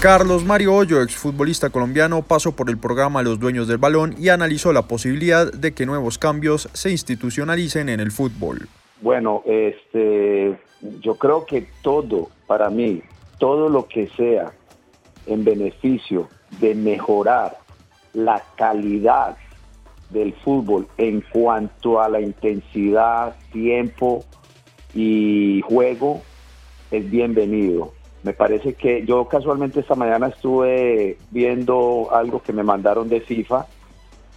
Carlos 0.01 0.45
Mario 0.45 0.75
Hoyo, 0.75 1.01
exfutbolista 1.01 1.69
colombiano, 1.69 2.21
pasó 2.21 2.55
por 2.55 2.69
el 2.69 2.77
programa 2.77 3.21
Los 3.21 3.37
Dueños 3.37 3.67
del 3.67 3.79
Balón 3.79 4.15
y 4.17 4.29
analizó 4.29 4.71
la 4.71 4.83
posibilidad 4.83 5.51
de 5.51 5.73
que 5.73 5.85
nuevos 5.85 6.17
cambios 6.17 6.69
se 6.71 6.89
institucionalicen 6.89 7.89
en 7.89 7.99
el 7.99 8.11
fútbol. 8.11 8.69
Bueno, 9.01 9.43
este, 9.45 10.57
yo 11.01 11.15
creo 11.15 11.45
que 11.45 11.67
todo, 11.81 12.29
para 12.47 12.69
mí, 12.69 13.01
todo 13.39 13.67
lo 13.67 13.89
que 13.89 14.07
sea 14.15 14.53
en 15.25 15.43
beneficio 15.43 16.29
de 16.61 16.75
mejorar 16.75 17.57
la 18.13 18.41
calidad 18.55 19.35
del 20.09 20.33
fútbol. 20.33 20.87
En 20.97 21.21
cuanto 21.21 22.01
a 22.01 22.09
la 22.09 22.21
intensidad, 22.21 23.35
tiempo 23.51 24.23
y 24.93 25.61
juego, 25.61 26.21
es 26.91 27.09
bienvenido. 27.09 27.93
Me 28.23 28.33
parece 28.33 28.73
que 28.73 29.05
yo 29.05 29.27
casualmente 29.27 29.79
esta 29.79 29.95
mañana 29.95 30.27
estuve 30.27 31.17
viendo 31.31 32.09
algo 32.11 32.41
que 32.41 32.51
me 32.51 32.63
mandaron 32.63 33.07
de 33.07 33.21
FIFA 33.21 33.65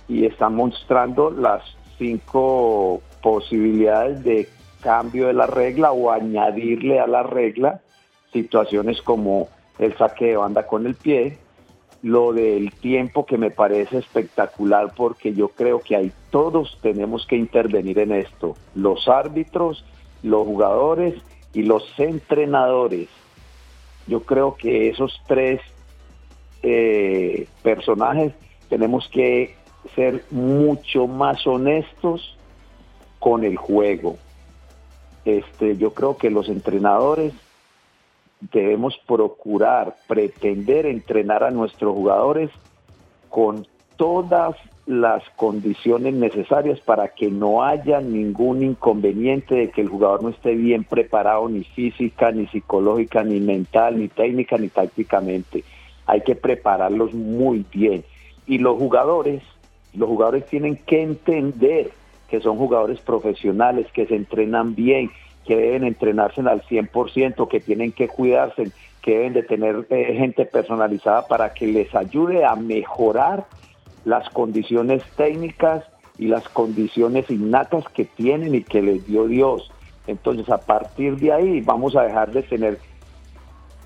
y 0.08 0.26
están 0.26 0.54
mostrando 0.54 1.30
las 1.30 1.62
cinco 1.98 3.00
posibilidades 3.22 4.22
de 4.22 4.48
cambio 4.82 5.28
de 5.28 5.32
la 5.32 5.46
regla 5.46 5.92
o 5.92 6.10
añadirle 6.10 7.00
a 7.00 7.06
la 7.06 7.22
regla 7.22 7.80
situaciones 8.32 9.00
como 9.02 9.48
el 9.78 9.96
saque 9.96 10.26
de 10.26 10.36
banda 10.36 10.66
con 10.66 10.86
el 10.86 10.94
pie, 10.94 11.38
lo 12.02 12.32
del 12.32 12.72
tiempo 12.72 13.26
que 13.26 13.38
me 13.38 13.50
parece 13.50 13.98
espectacular 13.98 14.92
porque 14.96 15.34
yo 15.34 15.48
creo 15.48 15.80
que 15.80 15.96
ahí 15.96 16.12
todos 16.30 16.78
tenemos 16.82 17.26
que 17.26 17.36
intervenir 17.36 17.98
en 18.00 18.12
esto, 18.12 18.56
los 18.74 19.08
árbitros, 19.08 19.84
los 20.22 20.44
jugadores 20.46 21.14
y 21.54 21.62
los 21.62 21.84
entrenadores 21.98 23.08
yo 24.06 24.22
creo 24.24 24.56
que 24.56 24.88
esos 24.88 25.20
tres 25.26 25.60
eh, 26.62 27.46
personajes 27.62 28.32
tenemos 28.68 29.08
que 29.08 29.54
ser 29.94 30.24
mucho 30.30 31.06
más 31.06 31.46
honestos 31.46 32.36
con 33.18 33.44
el 33.44 33.56
juego. 33.56 34.16
Este, 35.24 35.76
yo 35.76 35.94
creo 35.94 36.16
que 36.16 36.30
los 36.30 36.48
entrenadores 36.48 37.32
debemos 38.50 38.98
procurar, 39.06 39.96
pretender 40.08 40.86
entrenar 40.86 41.44
a 41.44 41.50
nuestros 41.50 41.94
jugadores 41.94 42.50
con 43.28 43.66
todas 43.96 44.56
las 44.86 45.22
condiciones 45.36 46.14
necesarias 46.14 46.80
para 46.80 47.08
que 47.08 47.30
no 47.30 47.62
haya 47.62 48.00
ningún 48.00 48.64
inconveniente 48.64 49.54
de 49.54 49.70
que 49.70 49.80
el 49.80 49.88
jugador 49.88 50.24
no 50.24 50.30
esté 50.30 50.54
bien 50.54 50.82
preparado 50.82 51.48
ni 51.48 51.62
física, 51.62 52.32
ni 52.32 52.46
psicológica, 52.48 53.22
ni 53.22 53.38
mental, 53.38 53.98
ni 53.98 54.08
técnica, 54.08 54.58
ni 54.58 54.68
tácticamente. 54.68 55.62
Hay 56.06 56.22
que 56.22 56.34
prepararlos 56.34 57.14
muy 57.14 57.64
bien. 57.72 58.04
Y 58.46 58.58
los 58.58 58.76
jugadores, 58.76 59.42
los 59.94 60.08
jugadores 60.08 60.46
tienen 60.46 60.76
que 60.76 61.00
entender 61.00 61.92
que 62.28 62.40
son 62.40 62.56
jugadores 62.56 62.98
profesionales, 63.00 63.86
que 63.92 64.06
se 64.06 64.16
entrenan 64.16 64.74
bien, 64.74 65.10
que 65.44 65.56
deben 65.56 65.84
entrenarse 65.84 66.40
al 66.40 66.62
100%, 66.62 67.48
que 67.48 67.60
tienen 67.60 67.92
que 67.92 68.08
cuidarse, 68.08 68.70
que 69.02 69.18
deben 69.18 69.32
de 69.32 69.42
tener 69.42 69.86
eh, 69.90 70.14
gente 70.16 70.44
personalizada 70.46 71.26
para 71.26 71.52
que 71.52 71.66
les 71.66 71.94
ayude 71.94 72.44
a 72.44 72.54
mejorar 72.54 73.46
las 74.04 74.28
condiciones 74.30 75.02
técnicas 75.16 75.84
y 76.18 76.26
las 76.28 76.48
condiciones 76.48 77.30
innatas 77.30 77.84
que 77.88 78.04
tienen 78.04 78.54
y 78.54 78.62
que 78.62 78.82
les 78.82 79.06
dio 79.06 79.26
Dios. 79.26 79.70
Entonces, 80.06 80.48
a 80.48 80.58
partir 80.58 81.16
de 81.16 81.32
ahí 81.32 81.60
vamos 81.60 81.96
a 81.96 82.02
dejar 82.02 82.32
de 82.32 82.42
tener 82.42 82.78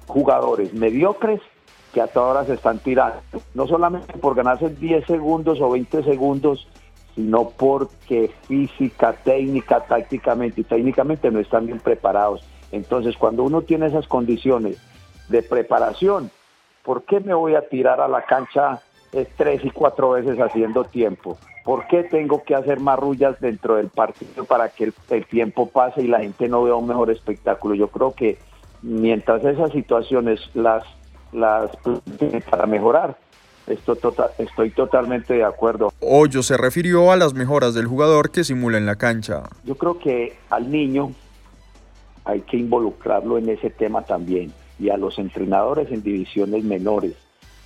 jugadores 0.07 0.73
mediocres 0.73 1.41
que 1.93 2.01
a 2.01 2.07
todas 2.07 2.31
horas 2.31 2.47
se 2.47 2.55
están 2.55 2.79
tirando, 2.79 3.21
no 3.55 3.67
solamente 3.67 4.13
por 4.19 4.35
ganarse 4.35 4.69
10 4.69 5.07
segundos 5.07 5.61
o 5.61 5.71
20 5.71 6.03
segundos, 6.03 6.69
sino 7.17 7.51
porque 7.51 8.31
física, 8.47 9.13
técnica, 9.13 9.81
tácticamente 9.81 10.61
y 10.61 10.65
técnicamente 10.65 11.31
no 11.33 11.41
están 11.41 11.67
bien 11.67 11.81
preparados. 11.81 12.45
Entonces, 12.71 13.17
cuando 13.17 13.43
uno 13.43 13.63
tiene 13.63 13.87
esas 13.87 14.07
condiciones 14.07 14.79
de 15.29 15.43
preparación, 15.43 16.31
¿por 16.85 17.03
qué 17.03 17.19
me 17.19 17.35
voy 17.35 17.57
a 17.57 17.69
tirar 17.69 18.01
a 18.01 18.07
la 18.07 18.25
cancha 18.25 18.83
tres 19.37 19.65
y 19.65 19.71
cuatro 19.71 20.11
veces 20.11 20.39
haciendo 20.39 20.85
tiempo. 20.85 21.39
¿Por 21.65 21.87
qué 21.89 22.05
tengo 22.05 22.43
que 22.45 22.55
hacer 22.55 22.81
marrullas 22.81 23.41
dentro 23.41 23.77
del 23.77 23.89
partido 23.89 24.45
para 24.45 24.69
que 24.69 24.93
el, 25.11 25.27
tiempo 25.27 25.69
pase 25.69 26.03
y 26.03 26.07
la 26.07 26.21
gente 26.21 26.49
no 26.49 26.63
vea 26.63 26.75
un 26.75 26.87
mejor 26.87 27.11
espectáculo? 27.11 27.75
Yo 27.75 27.89
creo 27.89 28.13
que 28.13 28.39
mientras 28.83 29.45
esas 29.45 29.73
situaciones 29.73 30.41
las, 30.55 30.85
las 31.33 31.71
para 32.51 32.67
mejorar, 32.67 33.17
esto 33.67 33.97
tota, 33.97 34.31
estoy 34.39 34.71
totalmente 34.71 35.35
de 35.35 35.45
acuerdo. 35.45 35.93
Hoyo 36.01 36.43
se 36.43 36.57
refirió 36.57 37.11
a 37.11 37.17
las 37.17 37.35
mejoras 37.35 37.75
del 37.75 37.87
jugador 37.87 38.31
que 38.31 38.45
simula 38.45 38.79
en 38.79 38.87
la 38.87 38.97
cancha. 38.97 39.45
Yo 39.65 39.77
creo 39.77 39.99
que 39.99 40.37
al 40.51 40.71
niño 40.71 41.13
hay 42.25 42.41
que 42.43 42.57
involucrarlo 42.57 43.39
en 43.39 43.49
ese 43.49 43.71
tema 43.71 44.03
también 44.03 44.53
y 44.79 44.91
a 44.91 44.97
los 44.97 45.19
entrenadores 45.19 45.91
en 45.91 46.03
divisiones 46.03 46.65
menores. 46.65 47.15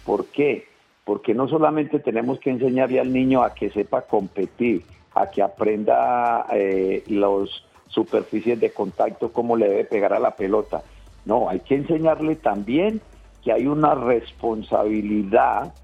¿Por 0.04 0.26
qué? 0.26 0.70
porque 1.10 1.34
no 1.34 1.48
solamente 1.48 1.98
tenemos 1.98 2.38
que 2.38 2.50
enseñarle 2.50 3.00
al 3.00 3.12
niño 3.12 3.42
a 3.42 3.52
que 3.52 3.68
sepa 3.70 4.02
competir, 4.02 4.84
a 5.12 5.28
que 5.28 5.42
aprenda 5.42 6.46
eh, 6.52 7.02
las 7.08 7.48
superficies 7.88 8.60
de 8.60 8.70
contacto, 8.70 9.32
cómo 9.32 9.56
le 9.56 9.68
debe 9.68 9.84
pegar 9.86 10.12
a 10.12 10.20
la 10.20 10.36
pelota. 10.36 10.82
No, 11.24 11.48
hay 11.48 11.58
que 11.60 11.74
enseñarle 11.74 12.36
también 12.36 13.00
que 13.42 13.52
hay 13.52 13.66
una 13.66 13.96
responsabilidad 13.96 15.74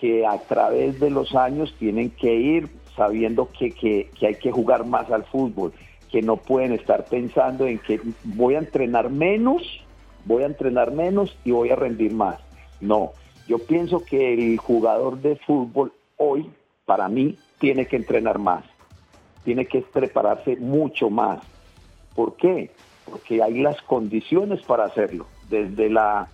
que 0.00 0.26
a 0.26 0.38
través 0.38 1.00
de 1.00 1.10
los 1.10 1.34
años 1.34 1.74
tienen 1.78 2.10
que 2.10 2.34
ir 2.34 2.68
sabiendo 2.96 3.50
que, 3.58 3.70
que, 3.72 4.10
hay 4.26 4.34
que 4.36 4.50
jugar 4.50 4.86
más 4.86 5.10
al 5.10 5.24
fútbol, 5.24 5.72
que 6.10 6.22
no 6.22 6.36
pueden 6.36 6.72
estar 6.72 7.04
pensando 7.04 7.66
en 7.66 7.78
que 7.78 8.00
voy 8.24 8.54
a 8.54 8.58
entrenar 8.58 9.10
menos, 9.10 9.62
voy 10.24 10.42
a 10.42 10.46
entrenar 10.46 10.92
menos 10.92 11.36
y 11.44 11.50
voy 11.50 11.70
a 11.70 11.76
rendir 11.76 12.12
más. 12.12 12.38
No, 12.80 13.12
yo 13.48 13.58
pienso 13.58 14.04
que 14.04 14.34
el 14.34 14.56
jugador 14.58 15.18
de 15.20 15.36
fútbol 15.36 15.92
hoy, 16.16 16.50
para 16.84 17.08
mí, 17.08 17.36
tiene 17.58 17.86
que 17.86 17.96
entrenar 17.96 18.38
más, 18.38 18.64
tiene 19.44 19.66
que 19.66 19.82
prepararse 19.82 20.56
mucho 20.56 21.10
más. 21.10 21.40
¿Por 22.14 22.36
qué? 22.36 22.70
Porque 23.04 23.42
hay 23.42 23.60
las 23.60 23.80
condiciones 23.82 24.64
para 24.64 24.84
hacerlo, 24.84 25.26
desde 25.48 25.90
la, 25.90 26.28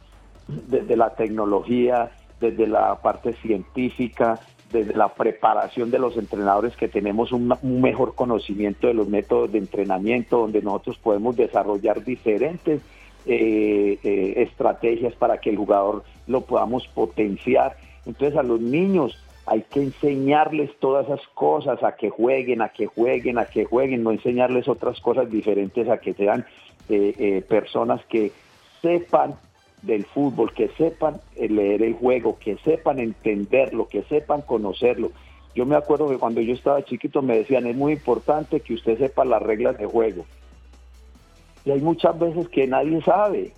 desde 0.49 0.97
la 0.97 1.15
tecnología, 1.15 2.13
desde 2.43 2.67
la 2.67 3.01
parte 3.01 3.33
científica, 3.35 4.41
desde 4.73 4.95
la 4.95 5.09
preparación 5.15 5.91
de 5.91 5.99
los 5.99 6.17
entrenadores 6.17 6.77
que 6.77 6.89
tenemos 6.89 7.31
un, 7.31 7.55
mejor 7.63 8.15
conocimiento 8.15 8.89
de 8.89 8.95
los 8.95 9.09
métodos 9.09 9.53
de 9.53 9.59
entrenamiento, 9.59 10.39
donde 10.39 10.61
nosotros 10.61 10.99
podemos 10.99 11.37
desarrollar 11.37 12.05
diferentes 12.05 12.81
eh, 13.25 13.99
eh, 14.03 14.35
estrategias 14.39 15.15
para 15.15 15.39
que 15.39 15.51
el 15.51 15.57
jugador 15.57 16.03
lo 16.27 16.41
podamos 16.41 16.89
potenciar. 16.89 17.77
Entonces 18.05 18.37
a 18.37 18.43
los 18.43 18.61
niños 18.61 19.17
hay 19.47 19.63
que 19.63 19.81
enseñarles 19.81 20.71
todas 20.81 21.07
esas 21.07 21.27
cosas, 21.35 21.83
a 21.85 21.95
que 21.95 22.11
jueguen, 22.11 22.63
a 22.63 22.71
que 22.71 22.87
jueguen, 22.87 23.39
a 23.39 23.45
que 23.45 23.65
jueguen, 23.65 24.03
no 24.03 24.11
enseñarles 24.11 24.67
otras 24.69 25.01
cosas 25.01 25.31
diferentes, 25.31 25.89
a 25.89 25.99
que 25.99 26.15
sean 26.15 26.45
eh, 26.89 27.45
personas 27.49 28.05
que 28.07 28.33
sepan 28.81 29.37
del 29.83 30.05
fútbol, 30.07 30.53
que 30.53 30.69
sepan 30.79 31.21
leer 31.37 31.83
el 31.83 31.95
juego, 31.95 32.39
que 32.39 32.57
sepan 32.59 32.99
entenderlo, 32.99 33.89
que 33.89 34.03
sepan 34.05 34.43
conocerlo. 34.43 35.11
Yo 35.55 35.67
me 35.67 35.77
acuerdo 35.77 36.09
que 36.09 36.19
cuando 36.19 36.41
yo 36.41 36.55
estaba 36.55 36.85
chiquito 36.85 37.21
me 37.21 37.37
decían, 37.37 37.67
es 37.67 37.77
muy 37.77 37.93
importante 37.93 38.61
que 38.61 38.75
usted 38.75 38.99
sepa 38.99 39.25
las 39.25 39.43
reglas 39.43 39.77
de 39.77 39.87
juego. 39.87 40.25
Y 41.65 41.71
hay 41.71 41.81
muchas 41.81 42.19
veces 42.19 42.49
que 42.49 42.67
nadie 42.67 43.03
sabe. 43.03 43.53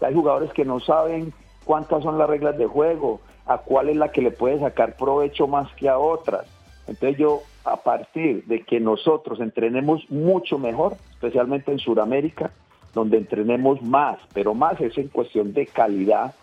Hay 0.00 0.14
jugadores 0.14 0.52
que 0.52 0.64
no 0.64 0.80
saben 0.80 1.32
cuántas 1.64 2.02
son 2.02 2.18
las 2.18 2.28
reglas 2.28 2.58
de 2.58 2.66
juego, 2.66 3.20
a 3.46 3.58
cuál 3.58 3.88
es 3.88 3.96
la 3.96 4.10
que 4.10 4.22
le 4.22 4.30
puede 4.30 4.58
sacar 4.58 4.96
provecho 4.96 5.46
más 5.46 5.72
que 5.74 5.88
a 5.88 5.98
otras. 5.98 6.46
Entonces 6.86 7.18
yo, 7.18 7.42
a 7.64 7.76
partir 7.76 8.44
de 8.44 8.62
que 8.62 8.80
nosotros 8.80 9.40
entrenemos 9.40 10.10
mucho 10.10 10.58
mejor, 10.58 10.96
especialmente 11.10 11.70
en 11.70 11.78
Sudamérica, 11.78 12.50
donde 12.94 13.18
entrenemos 13.18 13.82
más, 13.82 14.18
pero 14.32 14.54
más 14.54 14.80
es 14.80 14.96
en 14.98 15.08
cuestión 15.08 15.52
de 15.52 15.66
calidad, 15.66 16.34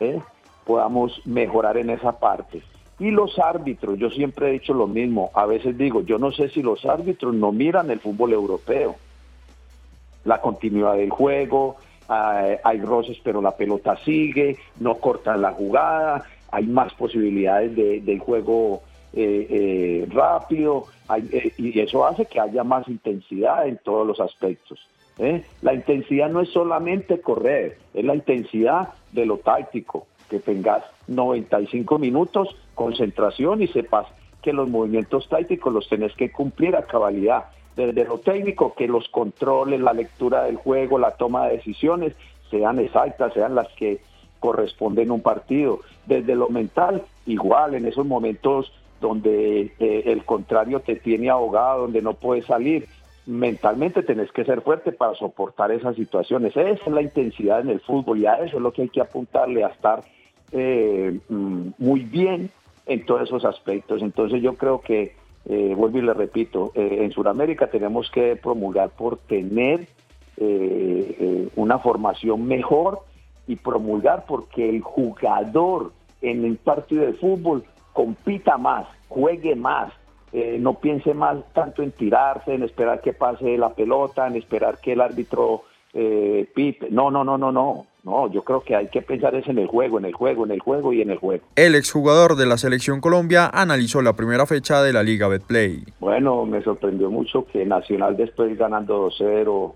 ¿eh? 0.00 0.20
podamos 0.64 1.20
mejorar 1.26 1.76
en 1.76 1.90
esa 1.90 2.18
parte. 2.18 2.62
Y 2.98 3.10
los 3.10 3.38
árbitros, 3.38 3.98
yo 3.98 4.10
siempre 4.10 4.48
he 4.48 4.52
dicho 4.52 4.74
lo 4.74 4.86
mismo, 4.86 5.30
a 5.34 5.46
veces 5.46 5.76
digo, 5.76 6.02
yo 6.02 6.18
no 6.18 6.30
sé 6.30 6.48
si 6.50 6.62
los 6.62 6.84
árbitros 6.84 7.34
no 7.34 7.50
miran 7.50 7.90
el 7.90 8.00
fútbol 8.00 8.32
europeo 8.32 8.96
la 10.24 10.40
continuidad 10.40 10.94
del 10.94 11.10
juego, 11.10 11.76
hay, 12.08 12.56
hay 12.62 12.80
roces 12.80 13.18
pero 13.22 13.40
la 13.40 13.56
pelota 13.56 13.96
sigue, 14.04 14.56
no 14.80 14.96
cortan 14.96 15.42
la 15.42 15.52
jugada, 15.52 16.24
hay 16.50 16.66
más 16.66 16.92
posibilidades 16.94 17.74
de, 17.74 18.00
del 18.00 18.18
juego 18.18 18.82
eh, 19.12 19.46
eh, 19.50 20.06
rápido 20.10 20.86
eh, 21.16 21.52
y 21.58 21.78
eso 21.80 22.06
hace 22.06 22.26
que 22.26 22.40
haya 22.40 22.64
más 22.64 22.86
intensidad 22.88 23.66
en 23.66 23.78
todos 23.78 24.06
los 24.06 24.20
aspectos. 24.20 24.78
La 25.60 25.74
intensidad 25.74 26.30
no 26.30 26.40
es 26.40 26.48
solamente 26.48 27.20
correr, 27.20 27.78
es 27.94 28.04
la 28.04 28.14
intensidad 28.14 28.88
de 29.12 29.26
lo 29.26 29.38
táctico, 29.38 30.06
que 30.28 30.40
tengas 30.40 30.82
95 31.08 31.98
minutos, 31.98 32.56
concentración 32.74 33.62
y 33.62 33.68
sepas 33.68 34.06
que 34.40 34.52
los 34.52 34.68
movimientos 34.68 35.28
tácticos 35.28 35.72
los 35.72 35.88
tenés 35.88 36.14
que 36.14 36.32
cumplir 36.32 36.74
a 36.76 36.82
cabalidad. 36.82 37.44
Desde 37.76 38.04
lo 38.04 38.18
técnico, 38.18 38.74
que 38.74 38.88
los 38.88 39.08
controles, 39.08 39.80
la 39.80 39.92
lectura 39.92 40.44
del 40.44 40.56
juego, 40.56 40.98
la 40.98 41.12
toma 41.12 41.46
de 41.46 41.58
decisiones 41.58 42.14
sean 42.50 42.78
exactas, 42.78 43.32
sean 43.32 43.54
las 43.54 43.68
que 43.74 44.00
corresponden 44.40 45.10
a 45.10 45.14
un 45.14 45.22
partido. 45.22 45.80
Desde 46.06 46.34
lo 46.34 46.48
mental, 46.48 47.04
igual, 47.26 47.74
en 47.74 47.86
esos 47.86 48.04
momentos 48.04 48.72
donde 49.00 49.72
eh, 49.78 50.02
el 50.06 50.24
contrario 50.24 50.80
te 50.80 50.96
tiene 50.96 51.30
ahogado, 51.30 51.82
donde 51.82 52.02
no 52.02 52.14
puedes 52.14 52.46
salir, 52.46 52.86
mentalmente 53.26 54.02
tenés 54.02 54.32
que 54.32 54.44
ser 54.44 54.62
fuerte 54.62 54.92
para 54.92 55.14
soportar 55.14 55.70
esas 55.70 55.96
situaciones. 55.96 56.56
Esa 56.56 56.70
es 56.70 56.86
la 56.86 57.02
intensidad 57.02 57.60
en 57.60 57.70
el 57.70 57.80
fútbol 57.80 58.18
y 58.18 58.26
a 58.26 58.34
eso 58.34 58.56
es 58.56 58.62
lo 58.62 58.72
que 58.72 58.82
hay 58.82 58.88
que 58.88 59.00
apuntarle, 59.00 59.64
a 59.64 59.68
estar 59.68 60.02
eh, 60.50 61.18
mm, 61.28 61.68
muy 61.78 62.00
bien 62.00 62.50
en 62.86 63.06
todos 63.06 63.22
esos 63.22 63.44
aspectos. 63.44 64.02
Entonces 64.02 64.42
yo 64.42 64.54
creo 64.54 64.80
que, 64.80 65.14
eh, 65.46 65.74
vuelvo 65.76 65.98
y 65.98 66.02
le 66.02 66.14
repito, 66.14 66.72
eh, 66.74 66.98
en 67.00 67.12
Sudamérica 67.12 67.68
tenemos 67.68 68.10
que 68.10 68.36
promulgar 68.36 68.90
por 68.90 69.18
tener 69.18 69.86
una 71.54 71.78
formación 71.78 72.46
mejor 72.46 73.00
y 73.46 73.54
promulgar 73.56 74.24
porque 74.26 74.68
el 74.68 74.80
jugador 74.80 75.92
en 76.20 76.44
el 76.44 76.56
partido 76.56 77.06
de 77.06 77.12
fútbol 77.12 77.64
compita 77.92 78.56
más, 78.56 78.86
juegue 79.08 79.54
más, 79.54 79.92
eh, 80.32 80.56
no 80.58 80.74
piense 80.74 81.12
más 81.14 81.38
tanto 81.52 81.82
en 81.82 81.92
tirarse, 81.92 82.54
en 82.54 82.62
esperar 82.62 83.00
que 83.00 83.12
pase 83.12 83.56
la 83.58 83.74
pelota, 83.74 84.26
en 84.26 84.36
esperar 84.36 84.78
que 84.80 84.92
el 84.92 85.00
árbitro 85.00 85.64
eh, 85.92 86.48
pipe. 86.54 86.88
No, 86.90 87.10
no, 87.10 87.22
no, 87.24 87.36
no, 87.36 87.52
no. 87.52 87.86
No, 88.04 88.28
yo 88.32 88.42
creo 88.42 88.62
que 88.62 88.74
hay 88.74 88.88
que 88.88 89.00
pensar 89.00 89.32
es 89.36 89.46
en 89.46 89.58
el 89.58 89.68
juego, 89.68 89.98
en 89.98 90.06
el 90.06 90.12
juego, 90.12 90.44
en 90.44 90.50
el 90.50 90.58
juego 90.58 90.92
y 90.92 91.02
en 91.02 91.10
el 91.10 91.18
juego. 91.18 91.44
El 91.54 91.76
exjugador 91.76 92.34
de 92.34 92.46
la 92.46 92.58
selección 92.58 93.00
Colombia 93.00 93.48
analizó 93.52 94.02
la 94.02 94.14
primera 94.14 94.44
fecha 94.44 94.82
de 94.82 94.92
la 94.92 95.04
Liga 95.04 95.28
Betplay. 95.28 95.84
Bueno, 96.00 96.44
me 96.44 96.62
sorprendió 96.62 97.10
mucho 97.10 97.46
que 97.46 97.64
Nacional 97.64 98.16
después 98.16 98.58
ganando 98.58 99.08
2-0, 99.08 99.72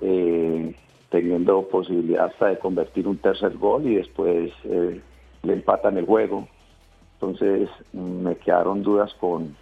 eh, 0.00 0.74
teniendo 1.10 1.68
posibilidad 1.68 2.26
hasta 2.26 2.46
de 2.46 2.58
convertir 2.58 3.06
un 3.06 3.18
tercer 3.18 3.58
gol 3.58 3.86
y 3.86 3.96
después 3.96 4.50
eh, 4.64 5.02
le 5.42 5.52
empatan 5.52 5.98
el 5.98 6.06
juego. 6.06 6.48
Entonces 7.14 7.68
me 7.92 8.36
quedaron 8.36 8.82
dudas 8.82 9.12
con, 9.20 9.54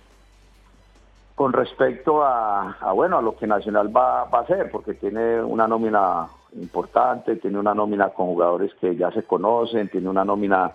con 1.34 1.52
respecto 1.52 2.22
a, 2.22 2.92
bueno 2.94 3.18
a 3.18 3.22
lo 3.22 3.36
que 3.36 3.46
Nacional 3.46 3.94
va, 3.94 4.22
a 4.22 4.40
hacer, 4.40 4.70
porque 4.70 4.94
tiene 4.94 5.42
una 5.42 5.66
nómina 5.66 6.28
importante, 6.60 7.36
tiene 7.36 7.58
una 7.58 7.74
nómina 7.74 8.10
con 8.10 8.26
jugadores 8.26 8.72
que 8.80 8.96
ya 8.96 9.10
se 9.12 9.22
conocen, 9.22 9.88
tiene 9.88 10.08
una 10.08 10.24
nómina 10.24 10.72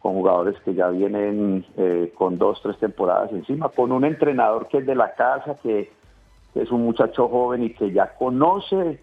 con 0.00 0.12
jugadores 0.12 0.60
que 0.60 0.74
ya 0.74 0.88
vienen 0.88 1.64
eh, 1.78 2.12
con 2.14 2.36
dos, 2.36 2.60
tres 2.62 2.78
temporadas 2.78 3.32
encima, 3.32 3.70
con 3.70 3.90
un 3.90 4.04
entrenador 4.04 4.68
que 4.68 4.78
es 4.78 4.86
de 4.86 4.94
la 4.94 5.14
casa, 5.14 5.56
que, 5.62 5.90
es 6.54 6.70
un 6.70 6.84
muchacho 6.84 7.26
joven 7.26 7.64
y 7.64 7.70
que 7.70 7.90
ya 7.90 8.14
conoce 8.14 9.00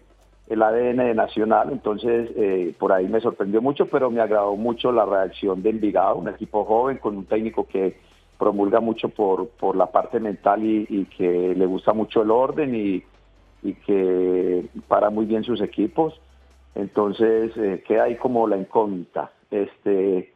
el 0.48 0.62
ADN 0.62 0.96
de 0.96 1.14
Nacional, 1.14 1.68
entonces 1.70 2.30
eh, 2.34 2.74
por 2.78 2.92
ahí 2.92 3.06
me 3.08 3.20
sorprendió 3.20 3.60
mucho, 3.60 3.86
pero 3.86 4.10
me 4.10 4.22
agradó 4.22 4.56
mucho 4.56 4.90
la 4.90 5.04
reacción 5.04 5.62
de 5.62 5.68
Envigado, 5.68 6.16
un 6.16 6.28
equipo 6.28 6.64
joven 6.64 6.96
con 6.96 7.14
un 7.18 7.26
técnico 7.26 7.66
que 7.66 7.98
promulga 8.42 8.80
mucho 8.80 9.08
por, 9.08 9.50
por 9.50 9.76
la 9.76 9.86
parte 9.92 10.18
mental 10.18 10.64
y, 10.64 11.04
que 11.16 11.54
le 11.54 11.64
gusta 11.64 11.92
mucho 11.92 12.22
el 12.22 12.32
orden 12.32 12.74
y, 12.74 13.04
que 13.86 14.66
para 14.88 15.10
muy 15.10 15.26
bien 15.26 15.44
sus 15.44 15.60
equipos. 15.60 16.20
Entonces 16.74 17.56
eh, 17.56 17.84
queda 17.86 18.04
ahí 18.04 18.16
como 18.16 18.48
la 18.48 18.56
incógnita. 18.56 19.30
Este, 19.48 20.32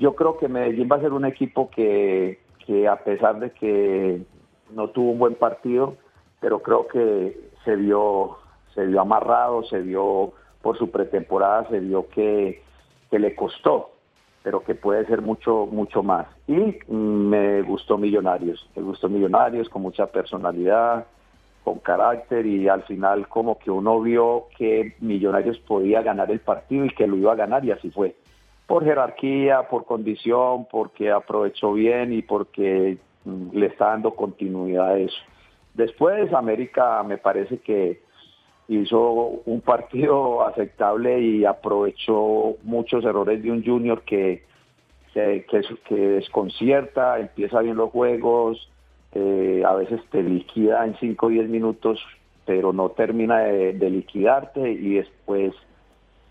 yo 0.00 0.14
creo 0.14 0.38
que 0.38 0.48
Medellín 0.48 0.88
va 0.90 0.96
a 0.96 1.00
ser 1.00 1.12
un 1.12 1.26
equipo 1.26 1.68
que, 1.68 2.38
que 2.64 2.88
a 2.88 2.96
pesar 2.96 3.40
de 3.40 3.50
que 3.50 4.22
no 4.70 4.88
tuvo 4.88 5.10
un 5.10 5.18
buen 5.18 5.34
partido, 5.34 5.96
pero 6.40 6.62
creo 6.62 6.88
que 6.88 7.50
se 7.66 7.76
vio, 7.76 8.38
se 8.74 8.86
vio 8.86 9.02
amarrado, 9.02 9.64
se 9.64 9.80
vio 9.80 10.32
por 10.62 10.78
su 10.78 10.90
pretemporada, 10.90 11.68
se 11.68 11.78
vio 11.78 12.08
que, 12.08 12.62
que 13.10 13.18
le 13.18 13.34
costó 13.34 13.91
pero 14.42 14.64
que 14.64 14.74
puede 14.74 15.06
ser 15.06 15.22
mucho, 15.22 15.66
mucho 15.66 16.02
más. 16.02 16.26
Y 16.46 16.78
me 16.92 17.62
gustó 17.62 17.96
Millonarios, 17.96 18.68
me 18.74 18.82
gustó 18.82 19.08
Millonarios 19.08 19.68
con 19.68 19.82
mucha 19.82 20.06
personalidad, 20.06 21.06
con 21.64 21.78
carácter 21.78 22.44
y 22.46 22.68
al 22.68 22.82
final 22.82 23.28
como 23.28 23.58
que 23.58 23.70
uno 23.70 24.00
vio 24.00 24.46
que 24.56 24.96
Millonarios 25.00 25.58
podía 25.60 26.02
ganar 26.02 26.30
el 26.30 26.40
partido 26.40 26.84
y 26.84 26.90
que 26.90 27.06
lo 27.06 27.16
iba 27.16 27.32
a 27.32 27.36
ganar 27.36 27.64
y 27.64 27.70
así 27.70 27.90
fue. 27.90 28.16
Por 28.66 28.84
jerarquía, 28.84 29.68
por 29.68 29.84
condición, 29.84 30.66
porque 30.70 31.10
aprovechó 31.10 31.72
bien 31.74 32.12
y 32.12 32.22
porque 32.22 32.98
mm, 33.24 33.56
le 33.56 33.66
está 33.66 33.88
dando 33.88 34.14
continuidad 34.14 34.90
a 34.90 34.98
eso. 34.98 35.18
Después 35.74 36.32
América 36.32 37.02
me 37.02 37.18
parece 37.18 37.58
que 37.58 38.02
hizo 38.80 39.02
un 39.44 39.60
partido 39.60 40.42
aceptable 40.46 41.20
y 41.20 41.44
aprovechó 41.44 42.56
muchos 42.62 43.04
errores 43.04 43.42
de 43.42 43.50
un 43.50 43.64
junior 43.64 44.02
que, 44.02 44.44
que, 45.14 45.74
desconcierta, 45.90 47.18
empieza 47.18 47.60
bien 47.60 47.76
los 47.76 47.90
juegos, 47.90 48.70
eh, 49.12 49.62
a 49.66 49.74
veces 49.74 50.00
te 50.10 50.22
liquida 50.22 50.84
en 50.86 50.96
5 50.98 51.26
o 51.26 51.28
10 51.28 51.48
minutos, 51.48 52.00
pero 52.46 52.72
no 52.72 52.90
termina 52.90 53.40
de, 53.40 53.90
liquidarte 53.90 54.70
y 54.72 54.94
después 54.94 55.54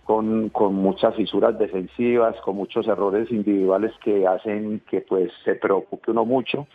con, 0.04 0.50
con, 0.50 0.74
muchas 0.74 1.16
fisuras 1.16 1.58
defensivas, 1.58 2.36
con 2.42 2.56
muchos 2.56 2.88
errores 2.88 3.32
individuales 3.32 3.94
que 4.04 4.28
hacen 4.28 4.82
que 4.90 5.02
pues 5.02 5.32
se 5.46 5.56
preocupe 5.56 6.12
uno 6.12 6.26
mucho 6.26 6.68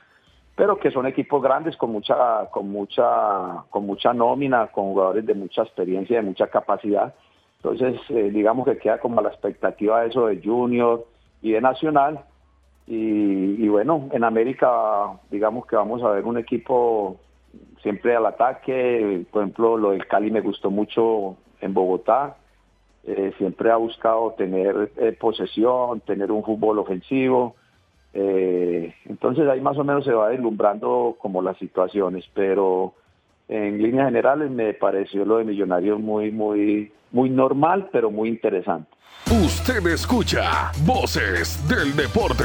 pero 0.56 0.78
que 0.78 0.90
son 0.90 1.06
equipos 1.06 1.42
grandes 1.42 1.76
con 1.76 1.92
mucha, 1.92 2.46
con 2.50 2.70
mucha, 2.70 3.64
con 3.68 3.84
mucha 3.84 4.14
nómina, 4.14 4.68
con 4.68 4.86
jugadores 4.86 5.26
de 5.26 5.34
mucha 5.34 5.62
experiencia, 5.62 6.16
de 6.16 6.22
mucha 6.22 6.46
capacidad. 6.46 7.14
Entonces, 7.58 8.00
eh, 8.08 8.30
digamos 8.32 8.66
que 8.66 8.78
queda 8.78 8.98
como 8.98 9.20
la 9.20 9.28
expectativa 9.28 10.00
de 10.00 10.08
eso 10.08 10.26
de 10.26 10.40
Junior 10.42 11.04
y 11.42 11.52
de 11.52 11.60
Nacional. 11.60 12.20
Y, 12.86 13.68
bueno, 13.68 14.08
en 14.12 14.24
América, 14.24 15.18
digamos 15.30 15.66
que 15.66 15.76
vamos 15.76 16.02
a 16.02 16.10
ver 16.10 16.24
un 16.24 16.38
equipo 16.38 17.18
siempre 17.82 18.16
al 18.16 18.24
ataque. 18.24 19.26
Por 19.30 19.42
ejemplo, 19.42 19.76
lo 19.76 19.90
del 19.90 20.06
Cali 20.06 20.30
me 20.30 20.40
gustó 20.40 20.70
mucho 20.70 21.36
en 21.60 21.74
Bogotá. 21.74 22.36
Eh, 23.04 23.34
siempre 23.36 23.70
ha 23.70 23.76
buscado 23.76 24.34
tener 24.38 24.92
eh, 24.96 25.12
posesión, 25.12 26.00
tener 26.00 26.32
un 26.32 26.44
fútbol 26.44 26.78
ofensivo. 26.78 27.56
Eh, 28.18 28.94
entonces 29.04 29.46
ahí 29.46 29.60
más 29.60 29.76
o 29.76 29.84
menos 29.84 30.02
se 30.02 30.12
va 30.12 30.30
deslumbrando 30.30 31.16
como 31.18 31.42
las 31.42 31.58
situaciones, 31.58 32.24
pero 32.32 32.94
en 33.46 33.82
líneas 33.82 34.06
generales 34.06 34.50
me 34.50 34.72
pareció 34.72 35.26
lo 35.26 35.36
de 35.36 35.44
Millonarios 35.44 36.00
muy, 36.00 36.32
muy, 36.32 36.90
muy 37.12 37.28
normal, 37.28 37.90
pero 37.92 38.10
muy 38.10 38.30
interesante. 38.30 38.88
Usted 39.44 39.86
escucha 39.88 40.72
Voces 40.86 41.62
del 41.68 41.94
Deporte. 41.94 42.44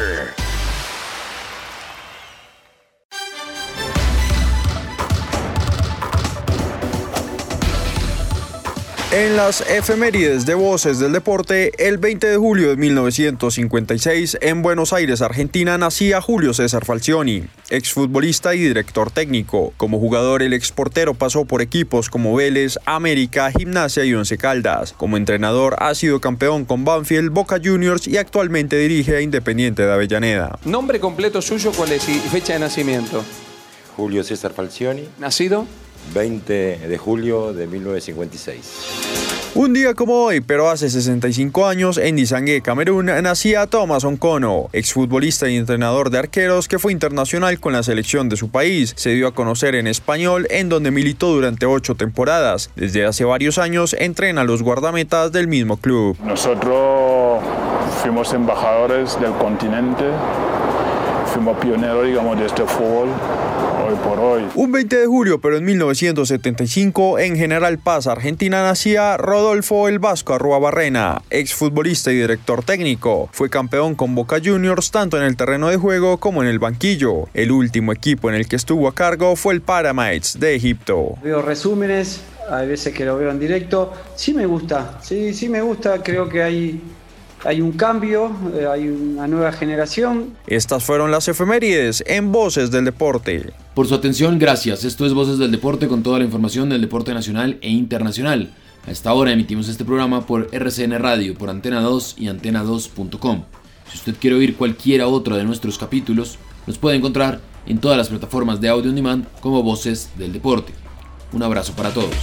En 9.22 9.38
las 9.38 9.62
efemérides 9.70 10.48
de 10.48 10.56
Voces 10.56 10.98
del 10.98 11.12
Deporte, 11.12 11.74
el 11.88 12.00
20 12.00 12.26
de 12.26 12.38
julio 12.38 12.70
de 12.70 12.76
1956, 12.76 14.40
en 14.42 14.64
Buenos 14.64 14.94
Aires, 14.94 15.22
Argentina, 15.22 15.78
nacía 15.78 16.20
Julio 16.22 16.56
César 16.56 16.86
Falcioni, 16.86 17.44
exfutbolista 17.70 18.56
y 18.56 18.62
director 18.62 19.12
técnico. 19.12 19.74
Como 19.78 20.00
jugador, 20.00 20.42
el 20.42 20.54
exportero 20.54 21.14
pasó 21.14 21.46
por 21.46 21.62
equipos 21.62 22.10
como 22.10 22.34
Vélez, 22.34 22.80
América, 22.88 23.52
Gimnasia 23.52 24.06
y 24.06 24.16
Once 24.16 24.40
Caldas. 24.40 24.94
Como 24.94 25.18
entrenador, 25.18 25.76
ha 25.78 25.94
sido 25.94 26.20
campeón 26.20 26.66
con 26.66 26.84
Banfield, 26.84 27.30
Boca 27.30 27.60
Juniors 27.64 28.08
y 28.08 28.18
actualmente 28.18 28.76
dirige 28.76 29.18
a 29.18 29.22
Independiente 29.22 29.86
de 29.86 29.94
Avellaneda. 29.94 30.58
¿Nombre 30.66 31.00
completo 31.00 31.44
suyo 31.44 31.72
cuál 31.78 31.92
es 31.92 32.10
y 32.10 32.16
fecha 32.16 32.54
de 32.54 32.60
nacimiento? 32.60 33.24
Julio 33.96 34.24
César 34.24 34.52
Falcioni. 34.52 35.08
¿Nacido? 35.20 35.68
20 36.14 36.54
de 36.88 36.98
julio 36.98 37.54
de 37.54 37.68
1956. 37.68 39.42
Un 39.54 39.74
día 39.74 39.94
como 39.94 40.14
hoy, 40.14 40.40
pero 40.40 40.70
hace 40.70 40.90
65 40.90 41.68
años, 41.68 41.98
en 41.98 42.16
Nisangue, 42.16 42.62
Camerún, 42.62 43.08
nacía 43.08 43.68
Thomas 43.68 44.06
Oncono, 44.06 44.70
exfutbolista 44.72 45.50
y 45.50 45.58
entrenador 45.58 46.10
de 46.10 46.20
arqueros 46.20 46.70
que 46.70 46.80
fue 46.80 46.94
internacional 46.94 47.60
con 47.60 47.74
la 47.74 47.84
selección 47.84 48.30
de 48.30 48.38
su 48.38 48.50
país. 48.50 48.94
Se 48.96 49.10
dio 49.10 49.28
a 49.28 49.34
conocer 49.34 49.76
en 49.76 49.88
español, 49.88 50.48
en 50.52 50.70
donde 50.70 50.92
militó 50.92 51.34
durante 51.34 51.66
ocho 51.66 51.96
temporadas. 51.96 52.70
Desde 52.78 53.06
hace 53.06 53.26
varios 53.26 53.58
años 53.58 53.94
entrena 54.00 54.42
a 54.42 54.46
los 54.46 54.64
guardametas 54.64 55.34
del 55.34 55.50
mismo 55.50 55.76
club. 55.76 56.16
Nosotros 56.24 57.44
fuimos 58.02 58.32
embajadores 58.32 59.20
del 59.20 59.34
continente, 59.34 60.06
fuimos 61.34 61.58
pioneros, 61.58 62.06
digamos, 62.06 62.40
de 62.40 62.46
este 62.46 62.64
fútbol 62.64 63.10
hoy 63.92 63.98
por 64.04 64.20
hoy. 64.20 64.48
Un 64.56 64.72
20 64.72 64.98
de 64.98 65.06
julio, 65.08 65.42
pero 65.42 65.58
en 65.58 65.66
1975, 65.66 67.20
en 67.20 67.36
General 67.36 67.78
Paz, 67.80 68.08
Argentina, 68.08 68.64
nacía 68.64 69.18
Rodolfo 69.18 69.88
El 69.88 70.00
Vasco 70.00 70.34
Arruabarrena, 70.34 71.22
exfutbolista 71.30 72.12
y 72.12 72.16
director 72.16 72.64
técnico. 72.64 73.30
Fue 73.32 73.50
campeón 73.50 73.96
con 73.96 74.16
Boca 74.16 74.38
Juniors 74.44 74.92
tanto 74.92 75.18
en 75.18 75.24
el 75.24 75.36
terreno 75.36 75.70
de 75.70 75.78
juego 75.78 76.18
como 76.18 76.42
en 76.42 76.48
el 76.48 76.60
banquillo. 76.60 77.28
El 77.34 77.52
último 77.52 77.92
equipo 77.92 78.30
en 78.30 78.36
el 78.36 78.48
que 78.48 78.56
estuvo 78.56 78.88
a 78.88 78.96
cargo 78.96 79.36
fue 79.36 79.54
el 79.54 79.62
Paramites 79.62 80.40
de 80.40 80.56
Egipto. 80.56 81.16
Veo 81.24 81.42
resúmenes, 81.42 82.22
hay 82.50 82.68
veces 82.68 82.94
que 82.94 83.06
lo 83.06 83.18
veo 83.18 83.32
en 83.32 83.40
directo. 83.40 83.94
Sí 84.16 84.34
me 84.34 84.46
gusta, 84.46 85.00
sí, 85.02 85.34
sí 85.34 85.50
me 85.50 85.62
gusta, 85.62 86.02
creo 86.04 86.30
que 86.30 86.44
hay 86.44 86.82
hay 87.44 87.62
un 87.62 87.72
cambio, 87.72 88.32
eh, 88.56 88.68
hay 88.68 88.88
una 88.88 89.28
nueva 89.28 89.52
generación. 89.52 90.36
Estas 90.48 90.84
fueron 90.84 91.12
las 91.12 91.28
efemérides 91.28 92.04
en 92.08 92.32
Voces 92.32 92.72
del 92.72 92.86
Deporte. 92.86 93.52
Por 93.74 93.88
su 93.88 93.96
atención, 93.96 94.40
gracias. 94.40 94.84
Esto 94.84 95.06
es 95.06 95.14
Voces 95.14 95.38
del 95.38 95.52
Deporte 95.52 95.88
con 95.88 96.04
toda 96.04 96.20
la 96.20 96.26
información 96.26 96.70
del 96.70 96.82
deporte 96.82 97.14
nacional 97.14 97.58
e 97.62 97.70
internacional. 97.70 98.54
A 98.88 98.92
esta 98.92 99.14
hora 99.14 99.32
emitimos 99.32 99.70
este 99.70 99.86
programa 99.86 100.26
por 100.26 100.50
RCN 100.52 100.98
Radio, 101.00 101.36
por 101.36 101.50
Antena 101.50 101.82
2 101.82 102.16
y 102.18 102.26
antena2.com. 102.26 103.44
Si 103.92 103.98
usted 103.98 104.16
quiere 104.20 104.38
oír 104.38 104.56
cualquiera 104.56 105.08
otra 105.08 105.38
de 105.38 105.44
nuestros 105.44 105.78
capítulos, 105.78 106.38
los 106.66 106.78
puede 106.78 106.98
encontrar 106.98 107.42
en 107.66 107.80
todas 107.80 107.98
las 107.98 108.10
plataformas 108.10 108.60
de 108.60 108.70
audio 108.70 108.90
on 108.90 108.96
demand 108.96 109.28
como 109.40 109.62
Voces 109.64 110.10
del 110.18 110.34
Deporte. 110.34 110.74
Un 111.34 111.44
abrazo 111.44 111.74
para 111.74 111.92
todos. 111.92 112.16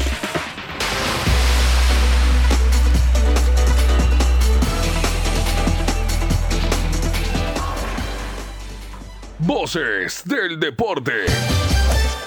Voces 9.68 10.22
del 10.22 10.59
deporte 10.59 11.26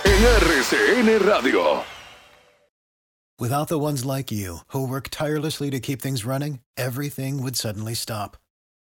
en 0.04 0.26
RCN 0.26 1.26
Radio. 1.26 1.84
Without 3.40 3.68
the 3.68 3.80
ones 3.80 4.06
like 4.06 4.32
you, 4.32 4.60
who 4.68 4.88
work 4.88 5.08
tirelessly 5.10 5.72
to 5.72 5.80
keep 5.80 6.04
things 6.04 6.24
running, 6.24 6.60
everything 6.78 7.42
would 7.42 7.56
suddenly 7.56 7.96
stop. 7.96 8.38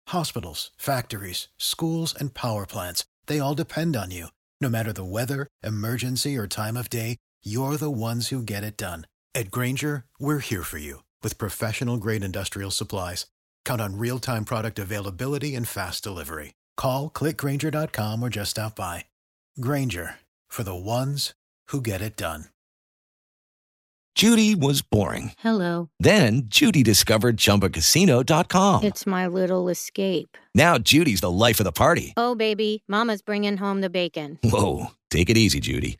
Hospitals, 0.07 0.71
factories, 0.75 1.49
schools, 1.57 2.15
and 2.19 2.33
power 2.33 2.65
plants, 2.65 3.05
they 3.27 3.39
all 3.39 3.53
depend 3.53 3.95
on 3.95 4.09
you. 4.09 4.29
No 4.59 4.69
matter 4.69 4.91
the 4.91 5.05
weather, 5.05 5.45
emergency, 5.61 6.35
or 6.35 6.47
time 6.47 6.77
of 6.77 6.89
day, 6.89 7.17
you're 7.43 7.77
the 7.77 7.91
ones 7.91 8.29
who 8.29 8.41
get 8.41 8.63
it 8.63 8.75
done. 8.75 9.05
At 9.35 9.51
Granger, 9.51 10.05
we're 10.17 10.39
here 10.39 10.63
for 10.63 10.79
you 10.79 11.03
with 11.21 11.37
professional 11.37 11.97
grade 11.97 12.23
industrial 12.23 12.71
supplies. 12.71 13.27
Count 13.65 13.81
on 13.81 13.99
real 13.99 14.17
time 14.17 14.45
product 14.45 14.79
availability 14.79 15.53
and 15.53 15.67
fast 15.67 16.03
delivery. 16.03 16.56
Call 16.77 17.09
clickgranger.com 17.09 18.23
or 18.23 18.29
just 18.29 18.51
stop 18.51 18.75
by. 18.75 19.05
Granger 19.59 20.15
for 20.47 20.63
the 20.63 20.75
ones 20.75 21.33
who 21.69 21.81
get 21.81 22.01
it 22.01 22.15
done. 22.15 22.45
Judy 24.15 24.55
was 24.55 24.81
boring. 24.81 25.33
Hello. 25.37 25.89
Then 25.99 26.43
Judy 26.47 26.81
discovered 26.81 27.37
ChumbaCasino.com. 27.37 28.83
It's 28.83 29.05
my 29.05 29.27
little 29.27 29.69
escape. 29.69 30.39
Now 30.55 30.79
Judy's 30.79 31.21
the 31.21 31.29
life 31.29 31.59
of 31.59 31.65
the 31.65 31.71
party. 31.71 32.13
Oh, 32.17 32.33
baby, 32.33 32.83
Mama's 32.87 33.21
bringing 33.21 33.57
home 33.57 33.81
the 33.81 33.91
bacon. 33.91 34.39
Whoa, 34.43 34.87
take 35.11 35.29
it 35.29 35.37
easy, 35.37 35.59
Judy. 35.59 35.99